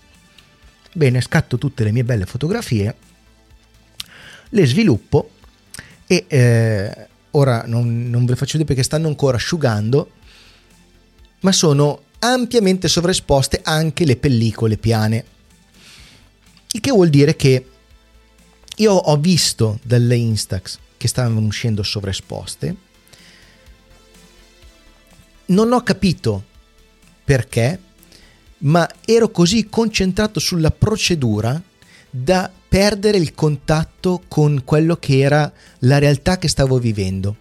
Bene, 0.92 1.20
scatto 1.20 1.56
tutte 1.58 1.84
le 1.84 1.92
mie 1.92 2.04
belle 2.04 2.26
fotografie, 2.26 2.94
le 4.48 4.66
sviluppo 4.66 5.30
e 6.06 6.24
eh, 6.26 7.08
ora 7.32 7.62
non, 7.66 8.10
non 8.10 8.24
ve 8.24 8.30
le 8.32 8.36
faccio 8.36 8.58
vedere 8.58 8.74
perché 8.74 8.82
stanno 8.82 9.06
ancora 9.06 9.36
asciugando, 9.36 10.10
ma 11.40 11.52
sono 11.52 12.02
ampiamente 12.18 12.88
sovraesposte 12.88 13.60
anche 13.62 14.04
le 14.04 14.16
pellicole 14.16 14.76
piane. 14.76 15.24
Il 16.72 16.80
che 16.80 16.90
vuol 16.90 17.08
dire 17.08 17.36
che 17.36 17.66
io 18.76 18.92
ho 18.92 19.16
visto 19.16 19.78
delle 19.82 20.16
Instax 20.16 20.78
che 20.96 21.08
stavano 21.08 21.40
uscendo 21.40 21.82
sovraesposte, 21.82 22.76
non 25.46 25.72
ho 25.72 25.82
capito 25.82 26.44
perché, 27.24 27.78
ma 28.60 28.88
ero 29.04 29.30
così 29.30 29.68
concentrato 29.68 30.40
sulla 30.40 30.70
procedura 30.70 31.60
da 32.10 32.50
perdere 32.68 33.18
il 33.18 33.34
contatto 33.34 34.22
con 34.28 34.62
quello 34.64 34.96
che 34.96 35.18
era 35.18 35.50
la 35.80 35.98
realtà 35.98 36.38
che 36.38 36.48
stavo 36.48 36.78
vivendo. 36.78 37.36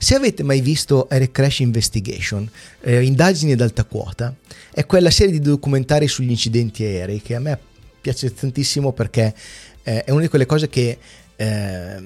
Se 0.00 0.14
avete 0.14 0.44
mai 0.44 0.60
visto 0.60 1.08
Air 1.10 1.30
Crash 1.32 1.58
Investigation, 1.58 2.48
eh, 2.82 3.02
indagini 3.02 3.52
ad 3.52 3.60
alta 3.60 3.84
quota, 3.84 4.34
è 4.72 4.86
quella 4.86 5.10
serie 5.10 5.32
di 5.32 5.40
documentari 5.40 6.06
sugli 6.06 6.30
incidenti 6.30 6.84
aerei 6.84 7.20
che 7.20 7.34
a 7.34 7.40
me 7.40 7.58
piace 8.00 8.32
tantissimo 8.32 8.92
perché 8.92 9.34
eh, 9.82 10.04
è 10.04 10.10
una 10.12 10.22
di 10.22 10.28
quelle 10.28 10.46
cose 10.46 10.68
che 10.68 10.98
eh, 11.34 12.02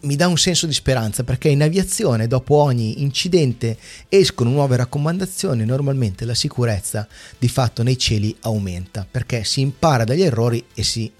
mi 0.00 0.16
dà 0.16 0.26
un 0.28 0.38
senso 0.38 0.66
di 0.66 0.72
speranza 0.72 1.24
perché 1.24 1.48
in 1.48 1.62
aviazione 1.62 2.26
dopo 2.26 2.56
ogni 2.56 3.02
incidente 3.02 3.76
escono 4.08 4.50
nuove 4.50 4.76
raccomandazioni 4.76 5.64
normalmente 5.64 6.24
la 6.24 6.34
sicurezza 6.34 7.06
di 7.38 7.48
fatto 7.48 7.82
nei 7.82 7.98
cieli 7.98 8.34
aumenta 8.40 9.06
perché 9.10 9.44
si 9.44 9.60
impara 9.60 10.04
dagli 10.04 10.22
errori 10.22 10.64
e, 10.74 10.82
si, 10.82 11.10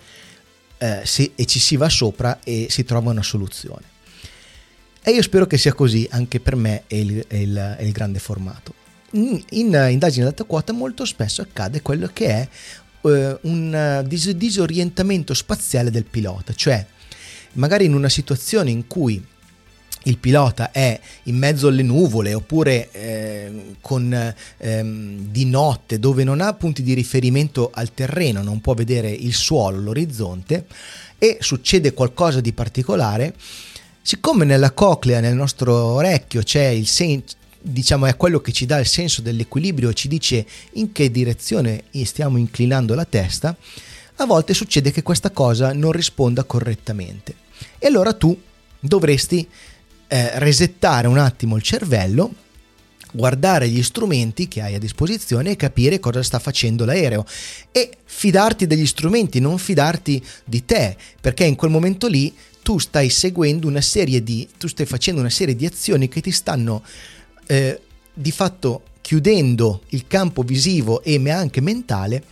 eh, 0.78 1.00
si, 1.04 1.32
e 1.34 1.44
ci 1.46 1.58
si 1.58 1.76
va 1.76 1.88
sopra 1.88 2.40
e 2.42 2.66
si 2.70 2.84
trova 2.84 3.10
una 3.10 3.22
soluzione 3.22 3.96
e 5.02 5.12
io 5.12 5.22
spero 5.22 5.46
che 5.46 5.56
sia 5.56 5.72
così 5.72 6.06
anche 6.10 6.38
per 6.38 6.54
me 6.54 6.82
e 6.86 7.00
il, 7.00 7.24
il, 7.30 7.76
il 7.80 7.92
grande 7.92 8.18
formato. 8.18 8.74
In, 9.12 9.42
in 9.50 9.86
indagini 9.90 10.22
ad 10.22 10.32
alta 10.32 10.44
quota 10.44 10.74
molto 10.74 11.06
spesso 11.06 11.40
accade 11.40 11.80
quello 11.80 12.10
che 12.12 12.26
è 12.26 12.48
uh, 13.00 13.38
un 13.42 14.04
dis- 14.06 14.32
disorientamento 14.32 15.32
spaziale 15.32 15.90
del 15.90 16.04
pilota, 16.04 16.52
cioè 16.52 16.84
magari 17.58 17.84
in 17.84 17.94
una 17.94 18.08
situazione 18.08 18.70
in 18.70 18.86
cui 18.86 19.24
il 20.04 20.18
pilota 20.18 20.70
è 20.70 20.98
in 21.24 21.36
mezzo 21.36 21.68
alle 21.68 21.82
nuvole 21.82 22.32
oppure 22.32 22.88
eh, 22.92 23.74
con, 23.80 24.34
ehm, 24.56 25.16
di 25.30 25.44
notte 25.44 25.98
dove 25.98 26.24
non 26.24 26.40
ha 26.40 26.54
punti 26.54 26.82
di 26.82 26.94
riferimento 26.94 27.70
al 27.72 27.92
terreno, 27.92 28.42
non 28.42 28.60
può 28.60 28.74
vedere 28.74 29.10
il 29.10 29.34
suolo, 29.34 29.80
l'orizzonte 29.80 30.66
e 31.18 31.38
succede 31.40 31.92
qualcosa 31.92 32.40
di 32.40 32.52
particolare, 32.52 33.34
Siccome 34.08 34.46
nella 34.46 34.70
coclea, 34.70 35.20
nel 35.20 35.34
nostro 35.34 35.74
orecchio, 35.74 36.42
c'è 36.42 36.68
il 36.68 36.86
senso, 36.86 37.36
diciamo 37.60 38.06
è 38.06 38.16
quello 38.16 38.40
che 38.40 38.52
ci 38.52 38.64
dà 38.64 38.78
il 38.78 38.86
senso 38.86 39.20
dell'equilibrio 39.20 39.90
e 39.90 39.92
ci 39.92 40.08
dice 40.08 40.46
in 40.72 40.92
che 40.92 41.10
direzione 41.10 41.82
stiamo 42.04 42.38
inclinando 42.38 42.94
la 42.94 43.04
testa, 43.04 43.54
a 44.16 44.24
volte 44.24 44.54
succede 44.54 44.92
che 44.92 45.02
questa 45.02 45.30
cosa 45.30 45.74
non 45.74 45.92
risponda 45.92 46.44
correttamente. 46.44 47.34
E 47.78 47.86
allora 47.86 48.12
tu 48.12 48.38
dovresti 48.80 49.46
eh, 50.08 50.38
resettare 50.38 51.06
un 51.06 51.18
attimo 51.18 51.56
il 51.56 51.62
cervello, 51.62 52.32
guardare 53.12 53.68
gli 53.68 53.82
strumenti 53.82 54.48
che 54.48 54.60
hai 54.60 54.74
a 54.74 54.78
disposizione 54.78 55.52
e 55.52 55.56
capire 55.56 55.98
cosa 55.98 56.22
sta 56.22 56.38
facendo 56.38 56.84
l'aereo 56.84 57.24
e 57.72 57.90
fidarti 58.04 58.66
degli 58.66 58.86
strumenti, 58.86 59.40
non 59.40 59.58
fidarti 59.58 60.22
di 60.44 60.64
te, 60.64 60.96
perché 61.20 61.44
in 61.44 61.56
quel 61.56 61.70
momento 61.70 62.06
lì 62.06 62.34
tu 62.62 62.78
stai 62.78 63.08
seguendo 63.08 63.66
una 63.66 63.80
serie 63.80 64.22
di, 64.22 64.46
tu 64.58 64.68
stai 64.68 64.86
facendo 64.86 65.20
una 65.20 65.30
serie 65.30 65.56
di 65.56 65.64
azioni 65.64 66.08
che 66.08 66.20
ti 66.20 66.30
stanno 66.30 66.82
eh, 67.46 67.80
di 68.12 68.30
fatto 68.30 68.82
chiudendo 69.00 69.84
il 69.90 70.06
campo 70.06 70.42
visivo 70.42 71.02
e 71.02 71.18
anche 71.30 71.62
mentale 71.62 72.24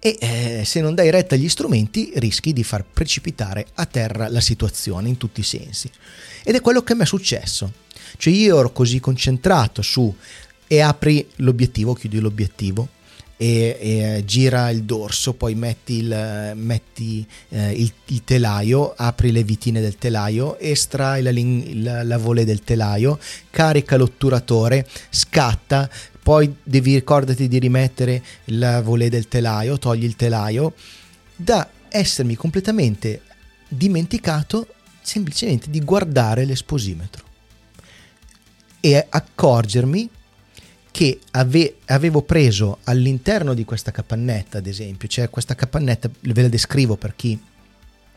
e 0.00 0.16
eh, 0.18 0.62
se 0.64 0.80
non 0.80 0.94
dai 0.94 1.10
retta 1.10 1.34
agli 1.34 1.48
strumenti 1.48 2.10
rischi 2.16 2.52
di 2.52 2.64
far 2.64 2.84
precipitare 2.90 3.66
a 3.74 3.86
terra 3.86 4.28
la 4.28 4.40
situazione 4.40 5.08
in 5.08 5.18
tutti 5.18 5.40
i 5.40 5.44
sensi. 5.44 5.90
Ed 6.42 6.54
è 6.54 6.60
quello 6.60 6.82
che 6.82 6.94
mi 6.94 7.02
è 7.02 7.06
successo. 7.06 7.70
Cioè 8.16 8.32
io 8.32 8.58
ero 8.58 8.72
così 8.72 8.98
concentrato 8.98 9.82
su 9.82 10.12
e 10.66 10.80
apri 10.80 11.28
l'obiettivo, 11.36 11.92
chiudi 11.92 12.18
l'obiettivo, 12.18 12.88
e, 13.36 13.78
e 13.80 14.22
gira 14.26 14.68
il 14.68 14.84
dorso, 14.84 15.32
poi 15.32 15.54
metti, 15.54 15.94
il, 15.94 16.52
metti 16.56 17.26
eh, 17.48 17.70
il, 17.72 17.90
il, 18.08 18.22
telaio, 18.22 18.92
apri 18.94 19.32
le 19.32 19.42
vitine 19.42 19.80
del 19.80 19.96
telaio, 19.96 20.58
estrai 20.58 21.22
la, 21.22 21.32
la, 21.32 22.02
la 22.02 22.18
volée 22.18 22.44
del 22.44 22.62
telaio, 22.62 23.18
carica 23.48 23.96
l'otturatore, 23.96 24.86
scatta, 25.08 25.88
poi 26.30 26.54
devi 26.62 26.94
ricordati 26.94 27.48
di 27.48 27.58
rimettere 27.58 28.22
la 28.44 28.80
volée 28.82 29.10
del 29.10 29.26
telaio, 29.26 29.78
togli 29.78 30.04
il 30.04 30.14
telaio, 30.14 30.74
da 31.34 31.68
essermi 31.88 32.36
completamente 32.36 33.22
dimenticato 33.66 34.68
semplicemente 35.02 35.70
di 35.70 35.80
guardare 35.80 36.44
l'esposimetro 36.44 37.24
e 38.78 39.04
accorgermi 39.08 40.08
che 40.92 41.18
ave, 41.32 41.78
avevo 41.86 42.22
preso 42.22 42.78
all'interno 42.84 43.52
di 43.52 43.64
questa 43.64 43.90
capannetta, 43.90 44.58
ad 44.58 44.68
esempio, 44.68 45.08
cioè 45.08 45.30
questa 45.30 45.56
capannetta, 45.56 46.08
ve 46.20 46.42
la 46.42 46.48
descrivo 46.48 46.94
per 46.94 47.16
chi 47.16 47.36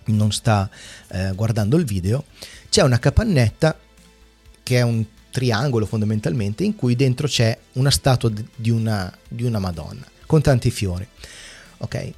non 0.06 0.32
sta 0.32 0.70
eh, 1.08 1.32
guardando 1.34 1.78
il 1.78 1.86
video, 1.86 2.26
c'è 2.70 2.84
una 2.84 3.00
capannetta 3.00 3.76
che 4.62 4.78
è 4.78 4.84
un 4.84 5.04
triangolo 5.34 5.88
fondamentalmente 5.88 6.64
in 6.64 6.76
cui 6.76 6.96
dentro 6.96 7.28
c'è 7.28 7.58
una 7.74 7.90
statua 7.90 8.32
di 8.56 8.70
una, 8.70 9.12
di 9.28 9.44
una 9.44 9.58
Madonna 9.58 10.06
con 10.28 10.42
tanti 10.42 10.70
fiori. 10.70 11.06
Ok, 11.80 12.12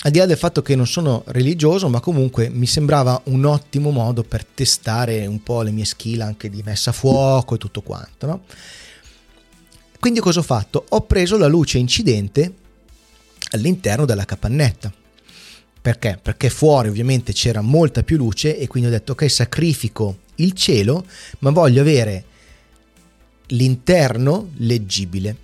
al 0.00 0.10
di 0.10 0.18
là 0.18 0.26
del 0.26 0.38
fatto 0.38 0.62
che 0.62 0.74
non 0.74 0.86
sono 0.86 1.22
religioso, 1.26 1.90
ma 1.90 2.00
comunque 2.00 2.48
mi 2.48 2.66
sembrava 2.66 3.20
un 3.24 3.44
ottimo 3.44 3.90
modo 3.90 4.22
per 4.22 4.44
testare 4.44 5.26
un 5.26 5.42
po' 5.42 5.60
le 5.60 5.70
mie 5.70 5.84
skill 5.84 6.22
anche 6.22 6.48
di 6.48 6.62
messa 6.64 6.90
a 6.90 6.94
fuoco 6.94 7.54
e 7.54 7.58
tutto 7.58 7.82
quanto, 7.82 8.26
no? 8.26 8.44
Quindi 10.00 10.20
cosa 10.20 10.40
ho 10.40 10.42
fatto? 10.42 10.86
Ho 10.88 11.02
preso 11.02 11.36
la 11.36 11.46
luce 11.46 11.78
incidente 11.78 12.52
all'interno 13.50 14.04
della 14.04 14.24
capannetta. 14.24 14.92
Perché? 15.80 16.18
Perché 16.20 16.48
fuori 16.48 16.88
ovviamente 16.88 17.34
c'era 17.34 17.60
molta 17.60 18.02
più 18.02 18.16
luce 18.16 18.58
e 18.58 18.66
quindi 18.66 18.88
ho 18.88 18.92
detto 18.92 19.12
ok 19.12 19.30
sacrifico 19.30 20.18
il 20.36 20.52
cielo 20.52 21.04
ma 21.40 21.50
voglio 21.50 21.82
avere 21.82 22.24
l'interno 23.48 24.50
leggibile. 24.56 25.36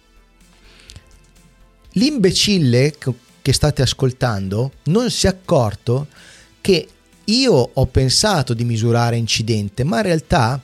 L'imbecille 1.93 2.95
che 3.43 3.53
state 3.53 3.83
ascoltando 3.83 4.73
non 4.85 5.11
si 5.11 5.27
è 5.27 5.31
accorto 5.31 6.07
che 6.61 6.89
io 7.25 7.71
ho 7.73 7.87
pensato 7.87 8.55
di 8.55 8.65
misurare 8.65 9.17
incidente 9.17 9.85
ma 9.85 9.99
in 9.99 10.03
realtà 10.03 10.61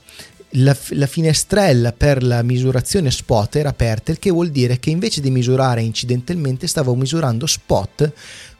la, 0.50 0.76
la, 0.90 1.06
finestrella 1.06 1.92
per 1.92 2.22
la 2.22 2.42
misurazione 2.42 3.10
spot 3.10 3.56
era 3.56 3.68
aperta, 3.70 4.12
il 4.12 4.18
che 4.18 4.30
vuol 4.30 4.50
dire 4.50 4.78
che 4.78 4.90
invece 4.90 5.20
di 5.20 5.30
misurare 5.30 5.82
incidentalmente 5.82 6.66
stavo 6.66 6.94
misurando 6.94 7.46
spot 7.46 8.12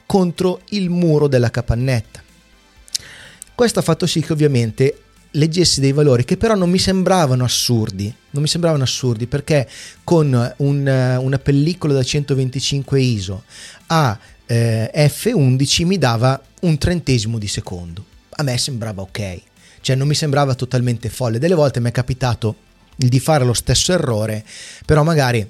contro 0.05 0.61
il 0.71 0.91
muro 0.91 1.29
della 1.29 1.51
capannetta. 1.51 2.23
Questo 3.55 3.79
ha 3.79 3.83
fatto 3.83 4.07
sì 4.07 4.21
che 4.21 4.33
ovviamente 4.33 5.03
leggessi 5.37 5.81
dei 5.81 5.93
valori 5.93 6.25
che 6.25 6.37
però 6.37 6.55
non 6.55 6.71
mi 6.71 6.79
sembravano 6.79 7.45
assurdi, 7.45 8.13
non 8.31 8.43
mi 8.43 8.49
sembravano 8.49 8.83
assurdi 8.83 9.27
perché 9.27 9.69
con 10.05 10.55
un, 10.59 11.19
una 11.21 11.39
pellicola 11.39 11.95
da 11.95 12.03
125 12.03 13.01
ISO 13.01 13.45
a 13.87 14.19
eh, 14.47 14.91
F11 14.95 15.87
mi 15.87 15.99
dava 15.99 16.41
un 16.61 16.79
trentesimo 16.79 17.39
di 17.39 17.49
secondo. 17.49 18.05
A 18.39 18.43
me 18.43 18.59
sembrava 18.59 19.03
ok 19.03 19.41
cioè 19.87 19.95
non 19.95 20.09
mi 20.09 20.17
sembrava 20.17 20.57
totalmente 20.57 21.09
folle. 21.09 21.39
Delle 21.39 21.55
volte 21.55 21.79
mi 21.79 21.91
è 21.91 21.93
capitato 21.93 22.57
di 22.97 23.21
fare 23.21 23.45
lo 23.45 23.53
stesso 23.53 23.93
errore, 23.93 24.45
però 24.85 25.05
magari 25.05 25.49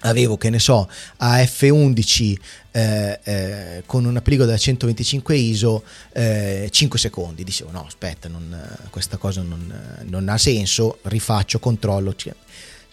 avevo 0.00 0.36
che 0.36 0.50
ne 0.50 0.58
so 0.58 0.88
a 1.18 1.38
F11 1.38 2.36
eh, 2.70 3.20
eh, 3.22 3.82
con 3.86 4.04
una 4.04 4.20
pellicola 4.20 4.50
da 4.50 4.56
125 4.56 5.36
ISO 5.36 5.82
eh, 6.12 6.68
5 6.70 6.98
secondi. 6.98 7.44
Dicevo 7.44 7.70
no 7.70 7.84
aspetta 7.86 8.28
non, 8.28 8.56
questa 8.90 9.16
cosa 9.16 9.42
non, 9.42 10.02
non, 10.04 10.28
ha 10.28 10.38
senso 10.38 10.98
rifaccio 11.02 11.58
controllo 11.58 12.14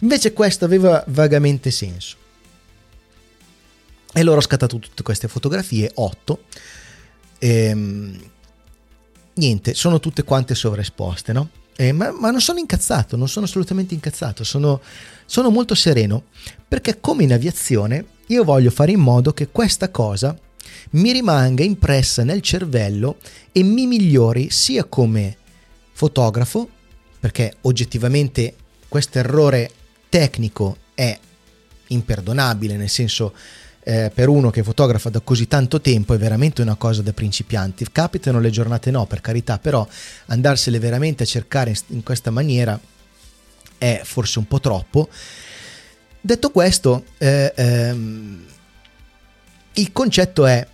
invece 0.00 0.32
questo 0.32 0.64
aveva 0.64 1.02
vagamente 1.08 1.70
senso. 1.70 2.16
E 4.12 4.20
allora 4.20 4.38
ho 4.38 4.42
scattato 4.42 4.78
tutte 4.78 5.02
queste 5.02 5.28
fotografie 5.28 5.90
8 5.94 6.40
ehm, 7.38 8.30
niente, 9.34 9.74
sono 9.74 10.00
tutte 10.00 10.24
quante 10.24 10.54
sovraesposte, 10.54 11.32
no? 11.32 11.50
Eh, 11.78 11.92
ma, 11.92 12.10
ma, 12.10 12.30
non 12.30 12.40
sono 12.40 12.58
incazzato, 12.58 13.16
non 13.16 13.28
sono 13.28 13.44
assolutamente 13.44 13.92
incazzato, 13.92 14.44
sono, 14.44 14.80
sono 15.26 15.50
molto 15.50 15.74
sereno 15.74 16.24
perché 16.66 17.00
come 17.00 17.24
in 17.24 17.34
aviazione 17.34 18.06
io 18.28 18.44
voglio 18.44 18.70
fare 18.70 18.92
in 18.92 19.00
modo 19.00 19.32
che 19.32 19.48
questa 19.48 19.90
cosa 19.90 20.36
mi 20.90 21.12
rimanga 21.12 21.62
impressa 21.62 22.24
nel 22.24 22.40
cervello 22.40 23.18
e 23.52 23.62
mi 23.62 23.86
migliori 23.86 24.50
sia 24.50 24.84
come 24.84 25.36
fotografo, 25.92 26.68
perché 27.20 27.56
oggettivamente 27.62 28.54
questo 28.88 29.18
errore 29.18 29.70
tecnico 30.08 30.78
è 30.94 31.18
imperdonabile, 31.88 32.76
nel 32.76 32.88
senso 32.88 33.34
eh, 33.88 34.10
per 34.12 34.28
uno 34.28 34.50
che 34.50 34.64
fotografa 34.64 35.10
da 35.10 35.20
così 35.20 35.46
tanto 35.46 35.80
tempo 35.80 36.12
è 36.12 36.18
veramente 36.18 36.60
una 36.60 36.74
cosa 36.74 37.02
da 37.02 37.12
principianti. 37.12 37.86
Capitano 37.92 38.40
le 38.40 38.50
giornate 38.50 38.90
no, 38.90 39.06
per 39.06 39.20
carità, 39.20 39.60
però 39.60 39.86
andarsele 40.26 40.80
veramente 40.80 41.22
a 41.22 41.26
cercare 41.26 41.72
in 41.88 42.02
questa 42.02 42.32
maniera 42.32 42.78
è 43.78 44.00
forse 44.02 44.40
un 44.40 44.48
po' 44.48 44.58
troppo. 44.58 45.08
Detto 46.20 46.50
questo, 46.50 47.04
eh, 47.18 47.52
ehm, 47.54 48.44
il 49.74 49.92
concetto 49.92 50.46
è 50.46 50.66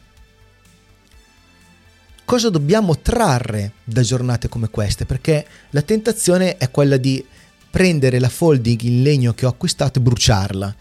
cosa 2.24 2.48
dobbiamo 2.48 2.96
trarre 2.96 3.72
da 3.84 4.00
giornate 4.00 4.48
come 4.48 4.70
queste? 4.70 5.04
Perché 5.04 5.46
la 5.68 5.82
tentazione 5.82 6.56
è 6.56 6.70
quella 6.70 6.96
di 6.96 7.22
prendere 7.68 8.18
la 8.18 8.30
folding 8.30 8.80
in 8.80 9.02
legno 9.02 9.34
che 9.34 9.44
ho 9.44 9.50
acquistato 9.50 9.98
e 9.98 10.02
bruciarla. 10.02 10.76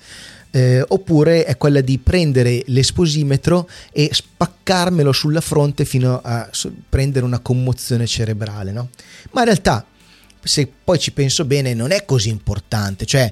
Eh, 0.54 0.84
oppure 0.86 1.46
è 1.46 1.56
quella 1.56 1.80
di 1.80 1.98
prendere 1.98 2.64
l'esposimetro 2.68 3.70
e 3.94 4.10
spaccarmelo 4.12 5.14
sulla 5.14 5.40
fronte 5.40 5.86
fino 5.86 6.20
a 6.22 6.50
prendere 6.90 7.24
una 7.24 7.40
commozione 7.40 8.06
cerebrale, 8.06 8.74
no? 8.74 8.90
Ma 9.32 9.40
in 9.42 9.46
realtà, 9.46 9.86
se 10.44 10.70
poi 10.84 11.00
ci 11.00 11.14
penso 11.14 11.46
bene, 11.46 11.74
non 11.74 11.92
è 11.92 12.04
così 12.04 12.28
importante, 12.30 13.06
cioè 13.06 13.32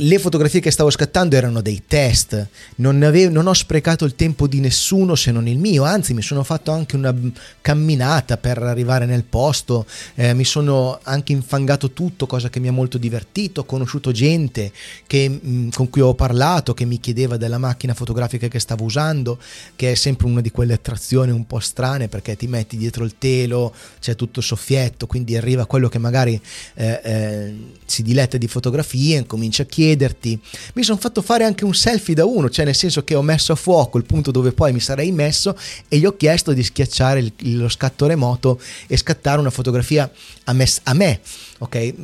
le 0.00 0.18
fotografie 0.18 0.60
che 0.60 0.70
stavo 0.70 0.90
scattando 0.90 1.36
erano 1.36 1.62
dei 1.62 1.84
test, 1.86 2.48
non, 2.76 3.02
avevo, 3.02 3.32
non, 3.32 3.46
ho 3.46 3.54
sprecato 3.54 4.04
il 4.04 4.14
tempo 4.14 4.46
di 4.46 4.60
nessuno 4.60 5.14
se 5.14 5.30
non 5.30 5.48
il 5.48 5.56
mio, 5.56 5.84
anzi 5.84 6.12
mi 6.12 6.20
sono 6.20 6.42
fatto 6.42 6.70
anche 6.70 6.96
una 6.96 7.14
camminata 7.62 8.36
per 8.36 8.62
arrivare 8.62 9.06
nel 9.06 9.24
posto, 9.24 9.86
eh, 10.16 10.34
mi 10.34 10.44
sono 10.44 10.98
anche 11.02 11.32
infangato 11.32 11.92
tutto, 11.92 12.26
cosa 12.26 12.50
che 12.50 12.60
mi 12.60 12.68
ha 12.68 12.72
molto 12.72 12.98
divertito, 12.98 13.62
ho 13.62 13.64
conosciuto 13.64 14.12
gente 14.12 14.70
che, 15.06 15.28
mm, 15.28 15.70
con 15.70 15.88
cui 15.88 16.02
ho 16.02 16.14
parlato, 16.14 16.74
che 16.74 16.84
mi 16.84 17.00
chiedeva 17.00 17.38
della 17.38 17.58
macchina 17.58 17.94
fotografica 17.94 18.48
che 18.48 18.60
stavo 18.60 18.84
usando, 18.84 19.38
che 19.76 19.92
è 19.92 19.94
sempre 19.94 20.26
una 20.26 20.42
di 20.42 20.50
quelle 20.50 20.74
attrazioni 20.74 21.30
un 21.30 21.46
po' 21.46 21.60
strane 21.60 22.08
perché 22.08 22.36
ti 22.36 22.46
metti 22.48 22.76
dietro 22.76 23.02
il 23.02 23.14
telo, 23.16 23.74
c'è 23.98 24.14
tutto 24.14 24.42
soffietto, 24.42 25.06
quindi 25.06 25.36
arriva 25.36 25.64
quello 25.64 25.88
che 25.88 25.98
magari 25.98 26.38
eh, 26.74 27.00
eh, 27.02 27.54
si 27.86 28.02
diletta 28.02 28.36
di 28.36 28.46
fotografie, 28.46 29.24
comincia 29.24 29.62
a 29.62 29.66
chiedere 29.66 29.84
chiederti. 29.86 30.40
Mi 30.74 30.82
sono 30.82 30.98
fatto 30.98 31.22
fare 31.22 31.44
anche 31.44 31.64
un 31.64 31.74
selfie 31.74 32.14
da 32.14 32.24
uno, 32.24 32.50
cioè 32.50 32.64
nel 32.64 32.74
senso 32.74 33.04
che 33.04 33.14
ho 33.14 33.22
messo 33.22 33.52
a 33.52 33.56
fuoco 33.56 33.98
il 33.98 34.04
punto 34.04 34.32
dove 34.32 34.50
poi 34.50 34.72
mi 34.72 34.80
sarei 34.80 35.12
messo 35.12 35.56
e 35.88 35.98
gli 35.98 36.04
ho 36.04 36.16
chiesto 36.16 36.52
di 36.52 36.62
schiacciare 36.62 37.20
il, 37.20 37.56
lo 37.56 37.68
scatto 37.68 38.06
remoto 38.06 38.60
e 38.88 38.96
scattare 38.96 39.38
una 39.38 39.50
fotografia 39.50 40.10
a 40.44 40.52
me, 40.52 40.68
a 40.82 40.94
me 40.94 41.20
ok? 41.58 41.94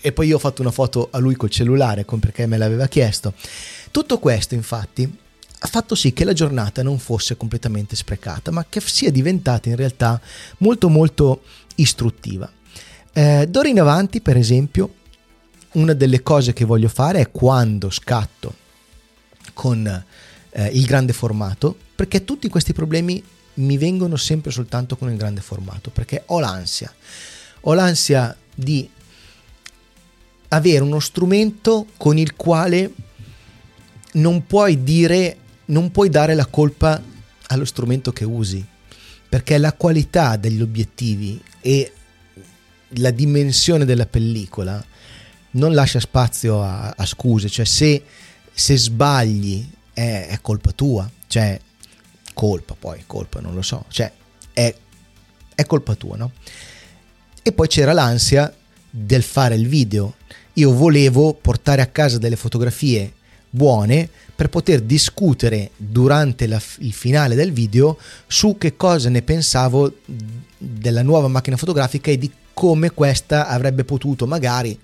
E 0.00 0.12
poi 0.12 0.26
io 0.26 0.36
ho 0.36 0.40
fatto 0.40 0.62
una 0.62 0.70
foto 0.70 1.08
a 1.10 1.18
lui 1.18 1.34
col 1.34 1.50
cellulare 1.50 2.04
perché 2.04 2.46
me 2.46 2.56
l'aveva 2.56 2.86
chiesto. 2.86 3.34
Tutto 3.90 4.18
questo 4.18 4.54
infatti 4.54 5.10
ha 5.60 5.66
fatto 5.66 5.94
sì 5.96 6.12
che 6.12 6.24
la 6.24 6.32
giornata 6.32 6.82
non 6.82 6.98
fosse 6.98 7.36
completamente 7.36 7.96
sprecata, 7.96 8.50
ma 8.50 8.64
che 8.68 8.80
sia 8.80 9.10
diventata 9.10 9.68
in 9.68 9.76
realtà 9.76 10.20
molto 10.58 10.88
molto 10.88 11.42
istruttiva. 11.76 12.50
Eh, 13.12 13.46
d'ora 13.48 13.68
in 13.68 13.80
avanti, 13.80 14.20
per 14.20 14.36
esempio, 14.36 14.94
una 15.72 15.92
delle 15.92 16.22
cose 16.22 16.52
che 16.52 16.64
voglio 16.64 16.88
fare 16.88 17.20
è 17.20 17.30
quando 17.30 17.90
scatto 17.90 18.54
con 19.52 20.04
eh, 20.50 20.66
il 20.68 20.86
grande 20.86 21.12
formato, 21.12 21.76
perché 21.94 22.24
tutti 22.24 22.48
questi 22.48 22.72
problemi 22.72 23.22
mi 23.54 23.76
vengono 23.76 24.16
sempre 24.16 24.50
soltanto 24.50 24.96
con 24.96 25.10
il 25.10 25.16
grande 25.16 25.40
formato, 25.40 25.90
perché 25.90 26.22
ho 26.26 26.38
l'ansia, 26.38 26.92
ho 27.60 27.74
l'ansia 27.74 28.36
di 28.54 28.88
avere 30.48 30.82
uno 30.82 31.00
strumento 31.00 31.86
con 31.96 32.16
il 32.16 32.34
quale 32.34 32.92
non 34.12 34.46
puoi 34.46 34.82
dire, 34.82 35.36
non 35.66 35.90
puoi 35.90 36.08
dare 36.08 36.34
la 36.34 36.46
colpa 36.46 37.00
allo 37.48 37.64
strumento 37.64 38.12
che 38.12 38.24
usi, 38.24 38.64
perché 39.28 39.58
la 39.58 39.72
qualità 39.72 40.36
degli 40.36 40.62
obiettivi 40.62 41.40
e 41.60 41.92
la 42.92 43.10
dimensione 43.10 43.84
della 43.84 44.06
pellicola 44.06 44.82
non 45.52 45.72
lascia 45.72 46.00
spazio 46.00 46.62
a, 46.62 46.94
a 46.96 47.06
scuse, 47.06 47.48
cioè 47.48 47.64
se, 47.64 48.02
se 48.52 48.76
sbagli 48.76 49.66
è, 49.92 50.26
è, 50.28 50.38
colpa 50.40 50.72
tua, 50.72 51.08
cioè 51.26 51.58
colpa 52.34 52.74
poi, 52.78 53.02
colpa 53.06 53.40
non 53.40 53.54
lo 53.54 53.62
so, 53.62 53.84
cioè 53.88 54.10
è, 54.52 54.74
è 55.54 55.64
colpa 55.64 55.94
tua, 55.94 56.16
no? 56.16 56.32
E 57.42 57.52
poi 57.52 57.66
c'era 57.68 57.92
l'ansia 57.92 58.54
del 58.90 59.22
fare 59.22 59.54
il 59.54 59.68
video. 59.68 60.16
Io 60.54 60.72
volevo 60.74 61.34
portare 61.34 61.82
a 61.82 61.86
casa 61.86 62.18
delle 62.18 62.36
fotografie 62.36 63.12
buone 63.50 64.08
per 64.34 64.50
poter 64.50 64.82
discutere 64.82 65.70
durante 65.76 66.46
la, 66.46 66.60
il 66.78 66.92
finale 66.92 67.34
del 67.34 67.52
video 67.52 67.98
su 68.26 68.56
che 68.58 68.76
cosa 68.76 69.08
ne 69.08 69.22
pensavo 69.22 69.98
della 70.56 71.02
nuova 71.02 71.28
macchina 71.28 71.56
fotografica 71.56 72.10
e 72.10 72.18
di 72.18 72.30
come 72.52 72.90
questa 72.90 73.46
avrebbe 73.46 73.84
potuto 73.84 74.26
magari 74.26 74.78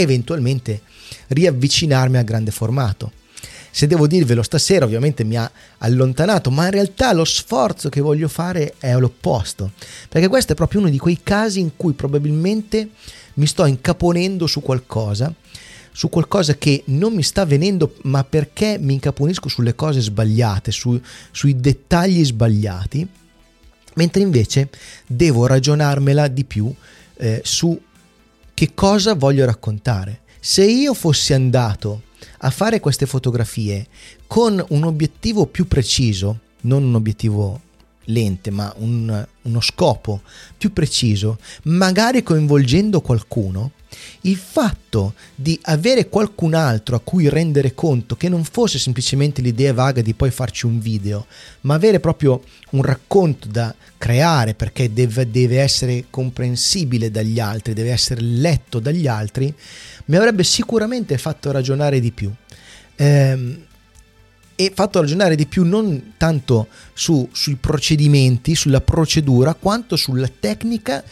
eventualmente 0.00 0.82
riavvicinarmi 1.28 2.16
al 2.16 2.24
grande 2.24 2.50
formato. 2.50 3.12
Se 3.70 3.86
devo 3.86 4.06
dirvelo 4.06 4.42
stasera 4.42 4.86
ovviamente 4.86 5.22
mi 5.22 5.36
ha 5.36 5.50
allontanato, 5.78 6.50
ma 6.50 6.64
in 6.64 6.70
realtà 6.70 7.12
lo 7.12 7.24
sforzo 7.24 7.90
che 7.90 8.00
voglio 8.00 8.28
fare 8.28 8.74
è 8.78 8.94
l'opposto, 8.96 9.72
perché 10.08 10.28
questo 10.28 10.52
è 10.52 10.56
proprio 10.56 10.80
uno 10.80 10.88
di 10.88 10.98
quei 10.98 11.20
casi 11.22 11.60
in 11.60 11.76
cui 11.76 11.92
probabilmente 11.92 12.88
mi 13.34 13.46
sto 13.46 13.66
incaponendo 13.66 14.46
su 14.46 14.62
qualcosa, 14.62 15.30
su 15.92 16.08
qualcosa 16.08 16.54
che 16.56 16.84
non 16.86 17.14
mi 17.14 17.22
sta 17.22 17.44
venendo, 17.44 17.96
ma 18.04 18.24
perché 18.24 18.78
mi 18.80 18.94
incaponisco 18.94 19.50
sulle 19.50 19.74
cose 19.74 20.00
sbagliate, 20.00 20.70
su, 20.70 20.98
sui 21.30 21.60
dettagli 21.60 22.24
sbagliati, 22.24 23.06
mentre 23.94 24.22
invece 24.22 24.70
devo 25.06 25.46
ragionarmela 25.46 26.28
di 26.28 26.44
più 26.44 26.72
eh, 27.18 27.42
su 27.44 27.78
che 28.56 28.72
cosa 28.72 29.14
voglio 29.14 29.44
raccontare. 29.44 30.20
Se 30.40 30.64
io 30.64 30.94
fossi 30.94 31.34
andato 31.34 32.04
a 32.38 32.48
fare 32.48 32.80
queste 32.80 33.04
fotografie 33.04 33.86
con 34.26 34.64
un 34.70 34.84
obiettivo 34.84 35.44
più 35.44 35.68
preciso, 35.68 36.40
non 36.62 36.82
un 36.82 36.94
obiettivo 36.94 37.60
lente, 38.04 38.50
ma 38.50 38.72
un, 38.78 39.26
uno 39.42 39.60
scopo 39.60 40.22
più 40.56 40.72
preciso, 40.72 41.36
magari 41.64 42.22
coinvolgendo 42.22 43.02
qualcuno, 43.02 43.72
il 44.22 44.36
fatto 44.36 45.14
di 45.34 45.58
avere 45.62 46.08
qualcun 46.08 46.54
altro 46.54 46.96
a 46.96 47.00
cui 47.00 47.28
rendere 47.28 47.74
conto 47.74 48.16
che 48.16 48.28
non 48.28 48.44
fosse 48.44 48.78
semplicemente 48.78 49.42
l'idea 49.42 49.72
vaga 49.72 50.02
di 50.02 50.14
poi 50.14 50.30
farci 50.30 50.66
un 50.66 50.80
video, 50.80 51.26
ma 51.62 51.74
avere 51.74 52.00
proprio 52.00 52.42
un 52.70 52.82
racconto 52.82 53.48
da 53.48 53.74
creare 53.98 54.54
perché 54.54 54.92
deve, 54.92 55.30
deve 55.30 55.60
essere 55.60 56.06
comprensibile 56.10 57.10
dagli 57.10 57.40
altri, 57.40 57.72
deve 57.72 57.90
essere 57.90 58.20
letto 58.20 58.78
dagli 58.78 59.06
altri, 59.06 59.52
mi 60.06 60.16
avrebbe 60.16 60.44
sicuramente 60.44 61.16
fatto 61.18 61.50
ragionare 61.50 62.00
di 62.00 62.12
più. 62.12 62.32
Ehm, 62.96 63.64
e 64.58 64.72
fatto 64.74 65.00
ragionare 65.00 65.36
di 65.36 65.46
più 65.46 65.64
non 65.64 66.14
tanto 66.16 66.68
su, 66.94 67.28
sui 67.30 67.56
procedimenti, 67.56 68.54
sulla 68.54 68.80
procedura, 68.80 69.52
quanto 69.52 69.96
sulla 69.96 70.28
tecnica 70.28 71.04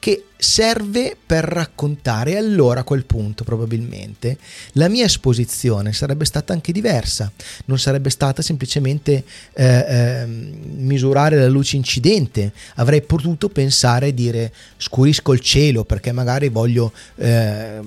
che 0.00 0.24
serve 0.36 1.16
per 1.24 1.44
raccontare. 1.44 2.36
allora 2.36 2.80
a 2.80 2.84
quel 2.84 3.04
punto 3.04 3.44
probabilmente 3.44 4.38
la 4.72 4.88
mia 4.88 5.04
esposizione 5.04 5.92
sarebbe 5.92 6.24
stata 6.24 6.52
anche 6.52 6.72
diversa, 6.72 7.30
non 7.66 7.78
sarebbe 7.78 8.10
stata 8.10 8.42
semplicemente 8.42 9.22
eh, 9.52 9.64
eh, 9.64 10.26
misurare 10.26 11.36
la 11.36 11.48
luce 11.48 11.76
incidente, 11.76 12.52
avrei 12.76 13.02
potuto 13.02 13.48
pensare 13.50 14.08
e 14.08 14.14
dire 14.14 14.52
scurisco 14.78 15.32
il 15.32 15.40
cielo 15.40 15.84
perché 15.84 16.10
magari 16.10 16.48
voglio... 16.48 16.92
Eh, 17.16 17.80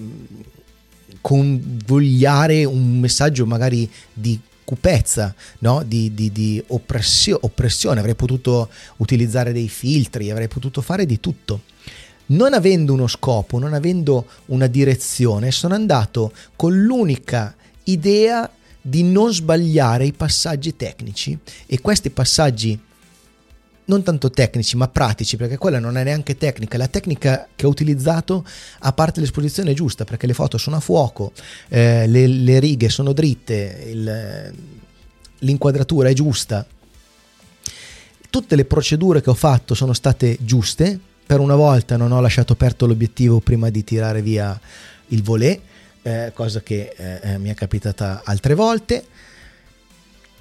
convogliare 1.21 2.65
un 2.65 2.99
messaggio 2.99 3.45
magari 3.45 3.89
di 4.11 4.37
cupezza, 4.65 5.33
no? 5.59 5.81
di, 5.85 6.13
di, 6.13 6.33
di 6.33 6.61
oppressio, 6.67 7.37
oppressione, 7.41 7.99
avrei 7.99 8.15
potuto 8.15 8.69
utilizzare 8.97 9.53
dei 9.53 9.69
filtri, 9.69 10.31
avrei 10.31 10.49
potuto 10.49 10.81
fare 10.81 11.05
di 11.05 11.21
tutto 11.21 11.61
non 12.27 12.53
avendo 12.53 12.93
uno 12.93 13.07
scopo, 13.07 13.59
non 13.59 13.73
avendo 13.73 14.25
una 14.47 14.67
direzione, 14.67 15.51
sono 15.51 15.73
andato 15.73 16.31
con 16.55 16.83
l'unica 16.83 17.55
idea 17.85 18.49
di 18.81 19.03
non 19.03 19.33
sbagliare 19.33 20.05
i 20.05 20.13
passaggi 20.13 20.75
tecnici. 20.75 21.37
E 21.65 21.79
questi 21.79 22.09
passaggi 22.09 22.79
non 23.85 24.01
tanto 24.01 24.29
tecnici 24.29 24.77
ma 24.77 24.87
pratici 24.87 25.35
perché 25.35 25.57
quella 25.57 25.79
non 25.79 25.97
è 25.97 26.03
neanche 26.03 26.37
tecnica. 26.37 26.77
La 26.77 26.87
tecnica 26.87 27.47
che 27.55 27.65
ho 27.65 27.69
utilizzato 27.69 28.45
a 28.79 28.93
parte 28.93 29.19
l'esposizione 29.19 29.71
è 29.71 29.73
giusta 29.73 30.05
perché 30.05 30.27
le 30.27 30.33
foto 30.33 30.57
sono 30.57 30.77
a 30.77 30.79
fuoco 30.79 31.31
eh, 31.69 32.07
le, 32.07 32.27
le, 32.27 32.59
righe 32.59 32.89
sono 32.89 33.13
dritte 33.13 33.85
il, 33.89 34.53
l'inquadratura 35.39 36.09
è 36.09 36.13
giusta. 36.13 36.65
Tutte 38.29 38.55
le 38.55 38.65
procedure 38.65 39.21
che 39.21 39.29
ho 39.29 39.35
fatto 39.35 39.75
sono 39.75 39.93
state 39.93 40.37
giuste 40.41 40.99
per 41.25 41.39
una 41.39 41.55
volta 41.55 41.97
non 41.97 42.11
ho 42.11 42.21
lasciato 42.21 42.53
aperto 42.53 42.85
l'obiettivo 42.85 43.39
prima 43.39 43.69
di 43.69 43.83
tirare 43.83 44.21
via 44.21 44.59
il 45.07 45.23
volé, 45.23 45.61
eh, 46.01 46.31
cosa 46.33 46.61
che 46.61 46.93
eh, 46.95 47.19
eh, 47.21 47.37
mi 47.37 47.49
è 47.49 47.53
capitata 47.53 48.21
altre 48.25 48.55
volte, 48.55 49.05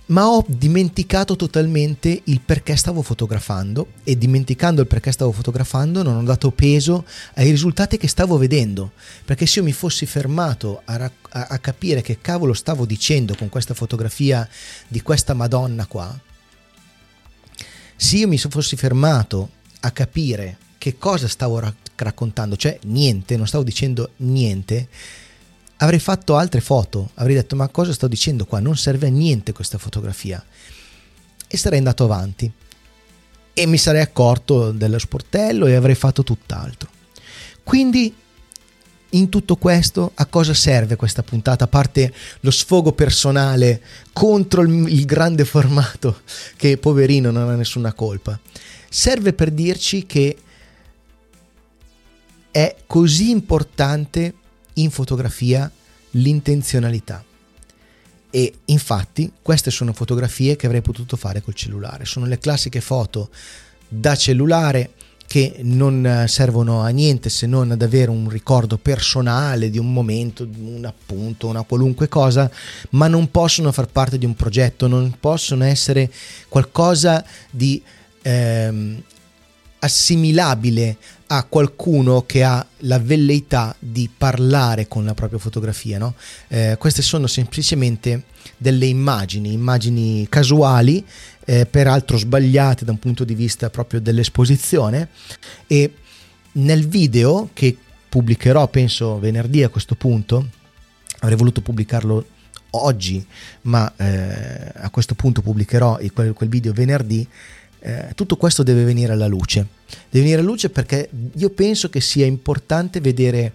ma 0.07 0.29
ho 0.29 0.45
dimenticato 0.47 1.37
totalmente 1.37 2.23
il 2.25 2.41
perché 2.41 2.77
stavo 2.77 3.03
fotografando 3.03 3.93
e 4.03 4.19
dimenticando 4.19 4.81
il 4.81 4.87
perché 4.87 5.13
stavo 5.13 5.33
fotografando 5.33 6.03
non 6.03 6.17
ho 6.17 6.23
dato 6.23 6.51
peso 6.51 7.07
ai 7.35 7.51
risultati 7.51 7.97
che 7.97 8.09
stavo 8.09 8.37
vedendo, 8.37 8.93
perché 9.25 9.47
se 9.47 9.61
io 9.61 9.65
mi 9.65 9.73
fossi 9.73 10.05
fermato 10.05 10.83
a, 10.85 11.11
a, 11.31 11.47
a 11.49 11.59
capire 11.59 12.03
che 12.03 12.19
cavolo 12.21 12.53
stavo 12.53 12.85
dicendo 12.85 13.35
con 13.37 13.49
questa 13.49 13.75
fotografia 13.75 14.47
di 14.89 15.01
questa 15.01 15.35
Madonna 15.35 15.87
qua, 15.87 16.19
Se 17.97 18.17
io 18.17 18.27
mi 18.27 18.37
fossi 18.37 18.75
fermato 18.77 19.49
a 19.81 19.91
capire 19.93 20.57
che 20.83 20.99
cosa 20.99 21.29
stavo 21.29 21.63
raccontando, 21.95 22.57
cioè 22.57 22.77
niente, 22.87 23.37
non 23.37 23.47
stavo 23.47 23.63
dicendo 23.63 24.15
niente, 24.17 24.89
avrei 25.77 26.01
fatto 26.01 26.35
altre 26.35 26.61
foto, 26.61 27.11
avrei 27.15 27.37
detto 27.37 27.55
ma 27.55 27.69
cosa 27.69 27.93
sto 27.93 28.09
dicendo 28.09 28.47
qua, 28.47 28.59
non 28.59 28.77
serve 28.77 29.07
a 29.07 29.11
niente 29.11 29.53
questa 29.53 29.79
fotografia. 29.79 30.45
E 31.47 31.57
sarei 31.57 31.79
andato 31.79 32.03
avanti. 32.03 32.51
E 33.55 33.67
mi 33.67 33.79
sarei 33.79 34.01
accorto 34.01 34.73
dello 34.73 34.99
sportello 34.99 35.67
e 35.67 35.77
avrei 35.77 35.95
fatto 35.95 36.25
tutt'altro. 36.25 36.91
Quindi 37.63 38.13
in 39.11 39.29
tutto 39.29 39.55
questo 39.55 40.11
a 40.15 40.27
cosa 40.27 40.53
serve 40.53 40.97
questa 40.97 41.23
puntata, 41.23 41.63
a 41.63 41.69
parte 41.69 42.13
lo 42.41 42.51
sfogo 42.51 42.91
personale 42.91 43.81
contro 44.13 44.63
il, 44.63 44.89
il, 44.89 45.05
grande 45.05 45.45
formato 45.45 46.23
che 46.57 46.77
poverino 46.77 47.31
non 47.31 47.51
ha 47.51 47.55
nessuna 47.55 47.93
colpa? 47.93 48.37
Serve 48.89 49.33
per 49.33 49.53
dirci 49.53 50.07
che 50.07 50.39
è 52.53 52.77
così 52.87 53.31
importante 53.31 54.35
in 54.75 54.91
fotografia 54.91 55.69
l'intenzionalità. 56.11 57.25
E 58.31 58.55
infatti 58.67 59.33
queste 59.43 59.71
sono 59.71 59.93
fotografie 59.93 60.57
che 60.57 60.67
avrei 60.67 60.83
potuto 60.83 61.17
fare 61.17 61.43
col 61.43 61.55
cellulare. 61.55 62.05
Sono 62.05 62.27
le 62.27 62.39
classiche 62.39 62.81
foto 62.81 63.31
da 63.89 64.15
cellulare 64.15 64.93
che 65.27 65.61
non 65.63 66.25
servono 66.29 66.83
a 66.83 66.89
niente 66.89 67.31
se 67.31 67.47
non 67.47 67.71
ad 67.71 67.81
avere 67.81 68.11
un 68.11 68.29
ricordo 68.29 68.77
personale 68.77 69.71
di 69.71 69.79
un 69.79 69.91
momento, 69.91 70.47
un 70.59 70.85
appunto, 70.85 71.47
una 71.47 71.63
qualunque 71.63 72.07
cosa, 72.09 72.51
ma 72.91 73.09
non 73.09 73.31
possono 73.31 73.73
far 73.73 73.87
parte 73.87 74.19
di 74.19 74.27
un 74.27 74.35
progetto, 74.35 74.87
non 74.89 75.15
possono 75.19 75.65
essere 75.65 76.13
qualcosa 76.49 77.25
di 77.51 77.83
ehm, 78.21 79.03
assimilabile 79.79 80.97
a 81.35 81.45
qualcuno 81.45 82.25
che 82.27 82.43
ha 82.45 82.65
la 82.81 82.99
velleità 82.99 83.75
di 83.79 84.11
parlare 84.15 84.87
con 84.87 85.07
la 85.07 85.15
propria 85.15 85.39
fotografia. 85.39 85.97
No? 85.97 86.15
Eh, 86.49 86.77
queste 86.79 87.01
sono 87.01 87.27
semplicemente 87.27 88.25
delle 88.59 88.85
immagini, 88.85 89.55
immagini 89.55 90.27
casuali, 90.29 91.03
eh, 91.47 91.65
peraltro 91.65 92.19
sbagliate 92.19 92.85
da 92.85 92.91
un 92.91 92.99
punto 92.99 93.25
di 93.25 93.35
vista 93.35 93.71
proprio 93.71 94.01
dell'esposizione 94.01 95.09
e 95.67 95.95
nel 96.53 96.87
video 96.87 97.49
che 97.55 97.79
pubblicherò 98.11 98.69
penso 98.69 99.19
venerdì 99.19 99.63
a 99.63 99.71
questo 99.71 99.95
punto, 99.95 100.47
avrei 101.21 101.39
voluto 101.39 101.63
pubblicarlo 101.63 102.27
oggi, 102.73 103.25
ma 103.63 103.91
eh, 103.97 104.71
a 104.75 104.91
questo 104.91 105.15
punto 105.15 105.41
pubblicherò 105.41 105.99
quel, 106.13 106.35
quel 106.35 106.49
video 106.51 106.75
venerdì 106.75 107.27
eh, 107.83 108.13
tutto 108.15 108.37
questo 108.37 108.63
deve 108.63 108.85
venire 108.85 109.13
alla 109.13 109.27
luce. 109.27 109.67
Deve 110.09 110.25
venire 110.25 110.41
alla 110.41 110.49
luce 110.49 110.71
perché 110.71 111.11
io 111.35 111.51
penso 111.51 111.91
che 111.91 112.01
sia 112.01 112.25
importante 112.25 113.01
vedere 113.01 113.55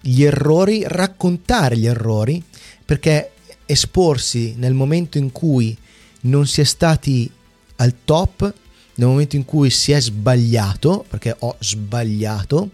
gli 0.00 0.24
errori, 0.24 0.82
raccontare 0.86 1.76
gli 1.76 1.86
errori, 1.86 2.42
perché 2.84 3.30
esporsi 3.64 4.54
nel 4.56 4.74
momento 4.74 5.16
in 5.16 5.30
cui 5.30 5.76
non 6.22 6.46
si 6.46 6.60
è 6.60 6.64
stati 6.64 7.30
al 7.76 7.94
top, 8.04 8.52
nel 8.96 9.08
momento 9.08 9.36
in 9.36 9.44
cui 9.44 9.70
si 9.70 9.92
è 9.92 10.00
sbagliato, 10.00 11.04
perché 11.08 11.34
ho 11.38 11.56
sbagliato, 11.60 12.70